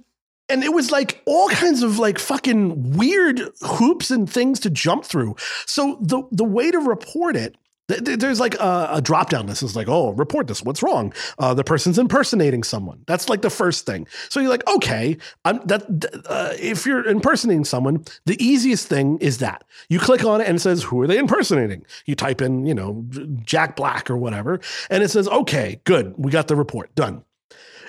[0.49, 5.05] and it was like all kinds of like fucking weird hoops and things to jump
[5.05, 5.35] through.
[5.65, 7.55] So the the way to report it,
[7.87, 9.63] th- th- there's like a, a drop down list.
[9.63, 10.63] It's like, oh, report this.
[10.63, 11.13] What's wrong?
[11.37, 13.03] Uh, the person's impersonating someone.
[13.07, 14.07] That's like the first thing.
[14.29, 15.85] So you're like, okay, I'm that.
[16.01, 20.47] th- Uh, if you're impersonating someone, the easiest thing is that you click on it
[20.47, 21.85] and it says, who are they impersonating?
[22.05, 23.05] You type in, you know,
[23.43, 27.23] Jack Black or whatever, and it says, okay, good, we got the report done.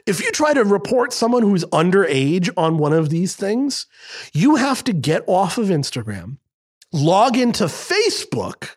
[0.07, 3.87] If you try to report someone who's underage on one of these things,
[4.33, 6.39] you have to get off of Instagram,
[6.93, 8.77] log into Facebook,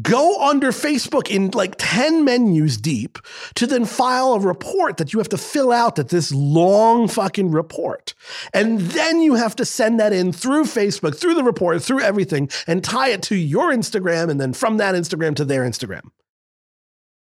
[0.00, 3.18] go under Facebook in like 10 menus deep
[3.54, 7.50] to then file a report that you have to fill out that this long fucking
[7.50, 8.14] report.
[8.54, 12.48] And then you have to send that in through Facebook, through the report, through everything,
[12.66, 16.10] and tie it to your Instagram and then from that Instagram to their Instagram.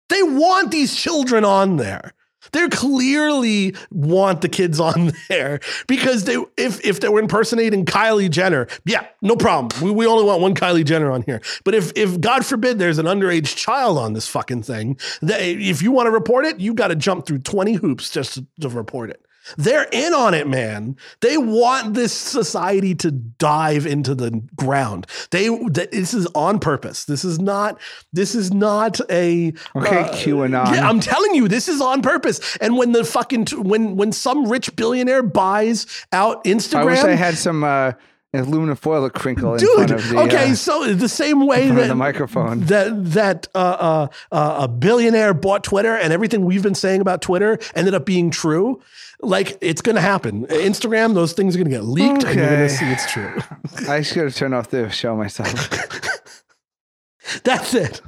[0.09, 2.13] They want these children on there.
[2.52, 8.30] They clearly want the kids on there because they if if they were impersonating Kylie
[8.30, 9.82] Jenner, yeah, no problem.
[9.84, 11.41] We, we only want one Kylie Jenner on here.
[11.64, 15.82] But if if God forbid there's an underage child on this fucking thing, they, if
[15.82, 18.70] you want to report it, you got to jump through 20 hoops just to, to
[18.70, 19.26] report it.
[19.58, 20.96] They're in on it, man.
[21.22, 25.08] They want this society to dive into the ground.
[25.32, 27.06] They th- this is on purpose.
[27.06, 27.80] This is not
[28.12, 30.74] this is not a Okay, uh, QAnon.
[30.74, 32.58] Yeah, I'm telling you, this is on purpose.
[32.58, 37.16] And when the fucking when when some rich billionaire buys out Instagram, I wish I
[37.16, 37.94] had some uh,
[38.34, 39.70] aluminum foil to crinkle in dude.
[39.76, 42.62] front of the okay, uh, so the same way in that the microphone.
[42.62, 47.22] that that uh, uh, uh, a billionaire bought Twitter and everything we've been saying about
[47.22, 48.82] Twitter ended up being true.
[49.24, 50.45] Like it's going to happen.
[50.47, 53.39] Instagram, those things are going to get leaked, and you're going to see it's true.
[53.89, 55.69] I should have turned off the show myself.
[57.43, 58.01] That's it.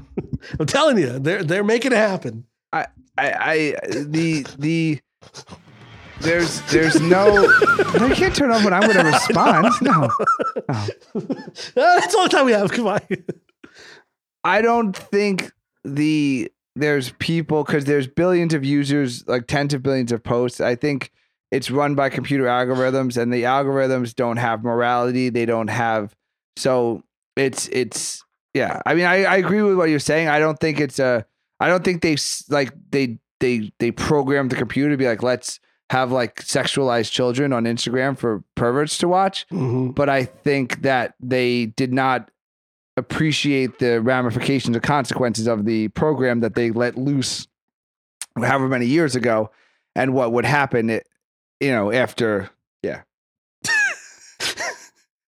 [0.60, 2.46] I'm telling you, they're they're making it happen.
[2.74, 2.88] I,
[3.18, 5.00] I, I, the, the,
[6.20, 7.46] there's, there's no,
[7.98, 9.68] no, you can't turn off when I'm going to respond.
[9.82, 10.10] No,
[10.68, 10.88] Uh,
[11.76, 12.72] that's all the time we have.
[12.72, 13.00] Come on.
[14.44, 15.52] I don't think
[15.86, 20.60] the there's people because there's billions of users, like tens of billions of posts.
[20.62, 21.12] I think
[21.52, 25.30] it's run by computer algorithms, and the algorithms don't have morality.
[25.30, 26.16] They don't have
[26.58, 27.04] so
[27.36, 28.24] it's it's
[28.54, 28.82] yeah.
[28.86, 30.28] I mean, I, I agree with what you're saying.
[30.28, 31.26] I don't think it's a.
[31.60, 32.18] I don't think they
[32.50, 35.60] like they they they programmed the computer to be like let's
[35.92, 39.94] have like sexualized children on Instagram for perverts to watch Mhm.
[39.94, 42.32] but I think that they did not
[42.98, 47.48] appreciate the ramifications or consequences of the program that they let loose
[48.38, 49.50] however many years ago
[49.96, 51.08] and what would happen it,
[51.60, 52.50] you know after
[52.84, 53.02] yeah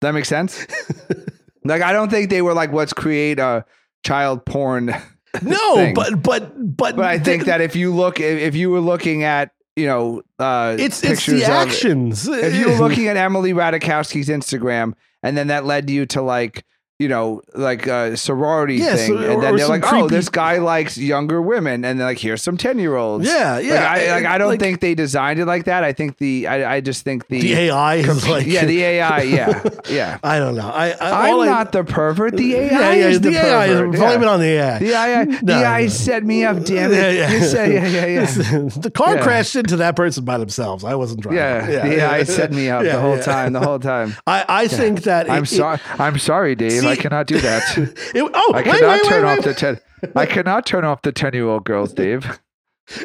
[0.00, 0.66] that makes sense
[1.64, 3.64] like i don't think they were like let's create a
[4.04, 4.94] child porn
[5.42, 5.94] No, thing.
[5.94, 9.22] but but but but i think that if you look if if you were looking
[9.22, 12.26] at you know uh it's it's the actions.
[12.26, 16.64] if you were looking at Emily Ratajkowski's Instagram and then that led you to like
[16.98, 20.58] you know like a sorority Yes, thing or- and then they're like oh this guy
[20.58, 23.74] likes younger women and they're like here's some 10 year olds yeah, yeah.
[23.74, 26.46] like, I, like I don't like, think they designed it like that I think the
[26.46, 30.38] I, I just think the, the AI is like yeah the AI yeah yeah I
[30.38, 30.68] don't know.
[30.68, 33.66] I, I I'm I- not the pervert the AI yeah, yeah, is the, the AI.
[33.68, 34.12] pervert Is, yeah.
[34.16, 34.78] It on the AI.
[34.78, 35.88] the AI the AI no.
[35.88, 37.30] set me up damn it Yeah, yeah.
[37.32, 39.22] You said, yeah yeah yeah the car Yeah.
[39.22, 40.82] crashed into that person by themselves.
[40.82, 41.38] I wasn't driving.
[41.38, 43.22] yeah, the AI set me up Yeah, the whole yeah.
[43.22, 47.26] time the whole time I, I think that I'm sorry I'm sorry Dave I cannot
[47.26, 47.62] do that
[48.14, 49.44] It, oh, I cannot wait, turn wait, off wait.
[49.44, 49.78] the ten.
[50.14, 52.38] I cannot turn off the ten-year-old girls, Dave.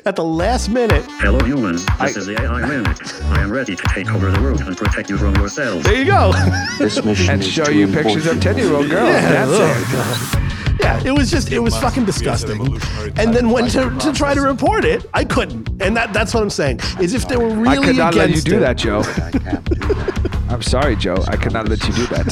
[0.05, 1.03] At the last minute.
[1.19, 3.23] Hello humans, this I- is the AI Remix.
[3.32, 5.84] I am ready to take over the world and protect you from yourselves.
[5.86, 6.32] There you go.
[6.77, 9.09] This mission And is show you pictures of ten-year-old girls.
[9.09, 10.79] Yeah, That's it.
[10.82, 12.61] yeah, it was just it was fucking disgusting.
[13.17, 15.67] And then went to, to try to report it, I couldn't.
[15.82, 16.79] And that that's what I'm saying.
[16.99, 18.99] Is if they were really I could not let you against do it- that, Joe.
[18.99, 20.38] I can't do that.
[20.49, 21.23] I'm sorry, Joe.
[21.27, 22.27] I could not let you do that.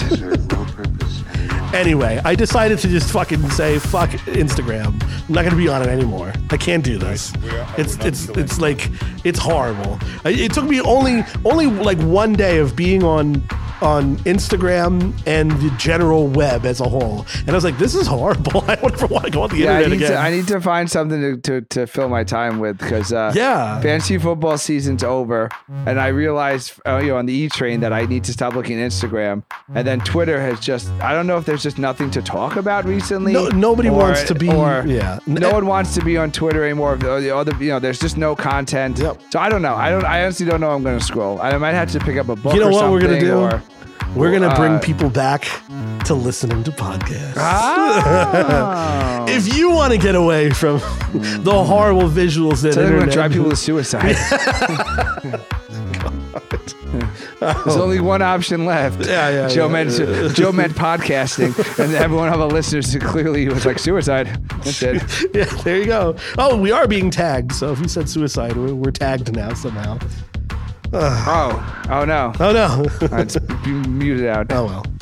[1.70, 2.14] Serve no purpose.
[2.14, 5.02] Anyway, I decided to just fucking say fuck Instagram.
[5.04, 6.34] I'm not gonna be on it anymore.
[6.50, 7.34] I can't do this.
[7.78, 8.90] It's it's it's like
[9.24, 10.00] it's horrible.
[10.26, 13.44] It took me only only like one day of being on
[13.82, 18.08] on Instagram and the general web as a whole, and I was like, this is
[18.08, 18.64] horrible.
[18.68, 20.12] I don't ever want to go on the Yeah, I internet need again.
[20.12, 20.18] to.
[20.18, 23.80] I need to find something to, to, to fill my time with because uh, Yeah.
[23.82, 25.50] fantasy football season's over,
[25.86, 28.54] and I realized uh, you know on the E train that I need to stop
[28.56, 30.90] looking at Instagram, and then Twitter has just.
[31.02, 33.34] I don't know if there's just nothing to talk about recently.
[33.34, 35.20] No- nobody or- wants to be- yeah.
[35.28, 36.98] No one wants to be on Twitter anymore.
[36.98, 38.98] The the other, you know, there's just no content.
[39.00, 39.22] Yep.
[39.32, 39.76] So I don't know.
[39.76, 40.04] I don't.
[40.06, 40.72] I honestly don't know.
[40.72, 41.40] I'm going to scroll.
[41.42, 42.54] I might have to pick up a book.
[42.54, 43.38] You know or what we're gonna do?
[43.40, 43.62] or-
[44.16, 45.48] We're gonna bring uh, people back
[46.06, 47.36] to listening to podcasts.
[47.38, 49.26] Ah.
[49.30, 50.80] If you want to get away from
[51.44, 54.16] the horrible visuals that they're going to drive people to suicide.
[57.40, 59.06] There's only one option left.
[59.06, 59.72] Yeah, yeah, Joe yeah.
[59.72, 64.28] meant Joe meant podcasting, and everyone of our listeners clearly was like suicide.
[64.64, 65.30] That's it.
[65.34, 66.16] yeah, there you go.
[66.38, 67.54] Oh, we are being tagged.
[67.54, 70.00] So if we said suicide, we're, we're tagged now somehow.
[70.92, 72.34] Oh, oh no!
[72.40, 72.86] Oh no.
[73.20, 74.52] It's be muted out.
[74.52, 74.86] oh well.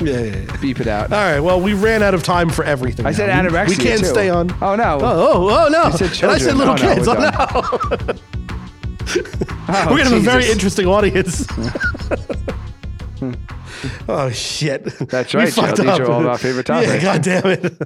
[0.00, 0.56] Yeah, yeah, yeah.
[0.60, 1.12] Beep it out.
[1.12, 1.40] All right.
[1.40, 3.04] Well, we ran out of time for everything.
[3.04, 3.42] I said now.
[3.42, 4.06] We- anorexia We can't too.
[4.06, 4.50] stay on.
[4.62, 4.98] Oh no!
[5.02, 5.90] Oh, oh, oh no!
[5.90, 6.58] said and I said children.
[6.58, 7.06] little Oh, no, kids.
[7.08, 7.30] we're Oh, no.
[9.68, 10.54] Oh, We're gonna have a very Jesus.
[10.54, 11.46] interesting audience.
[14.08, 14.84] oh shit!
[15.08, 15.66] That's right, Joe.
[15.72, 17.04] These are all of our favorite Yeah, topics.
[17.04, 17.82] God damn it!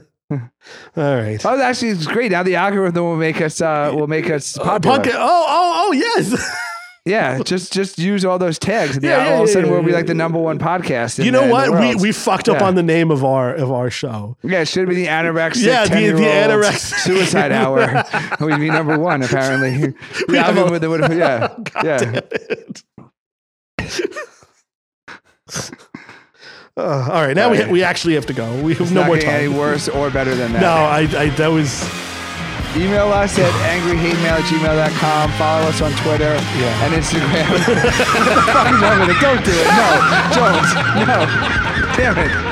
[0.97, 1.41] All right.
[1.45, 2.33] Oh, actually, it's great.
[2.33, 4.99] Now the algorithm will make us uh, will make us popular.
[4.99, 6.59] Podca- oh, oh, oh, yes.
[7.05, 9.71] Yeah, just just use all those tags, and Yeah, yeah, yeah, all of a sudden
[9.71, 11.23] we'll be like the number one podcast.
[11.25, 11.81] You know the what?
[11.81, 14.37] We we fucked up on the name of our of our show.
[14.45, 18.05] Yeah, it should be the anorexic Yeah, the- the 10-year-old anorexic- suicide hour.
[18.47, 19.95] We'd be number one, apparently.
[20.29, 22.21] We Yeah, have a- with the- with yeah, God yeah.
[26.75, 27.73] Uh, all right, now we All right.
[27.73, 28.51] we actually have to go.
[28.63, 29.59] We have It's no more getting any time.
[29.59, 30.63] worse or better than that.
[30.63, 31.83] No, I, I that was
[32.75, 35.31] Email us at angryhatemail at gmail.com.
[35.37, 36.85] Follow us on Twitter Yeah.
[36.85, 37.51] and Instagram.
[37.53, 39.21] what the fuck is wrong with it?
[39.21, 39.69] Don't do it.
[39.69, 39.89] No.
[40.33, 40.65] Don't.
[41.05, 41.19] No.
[41.97, 42.52] Damn it.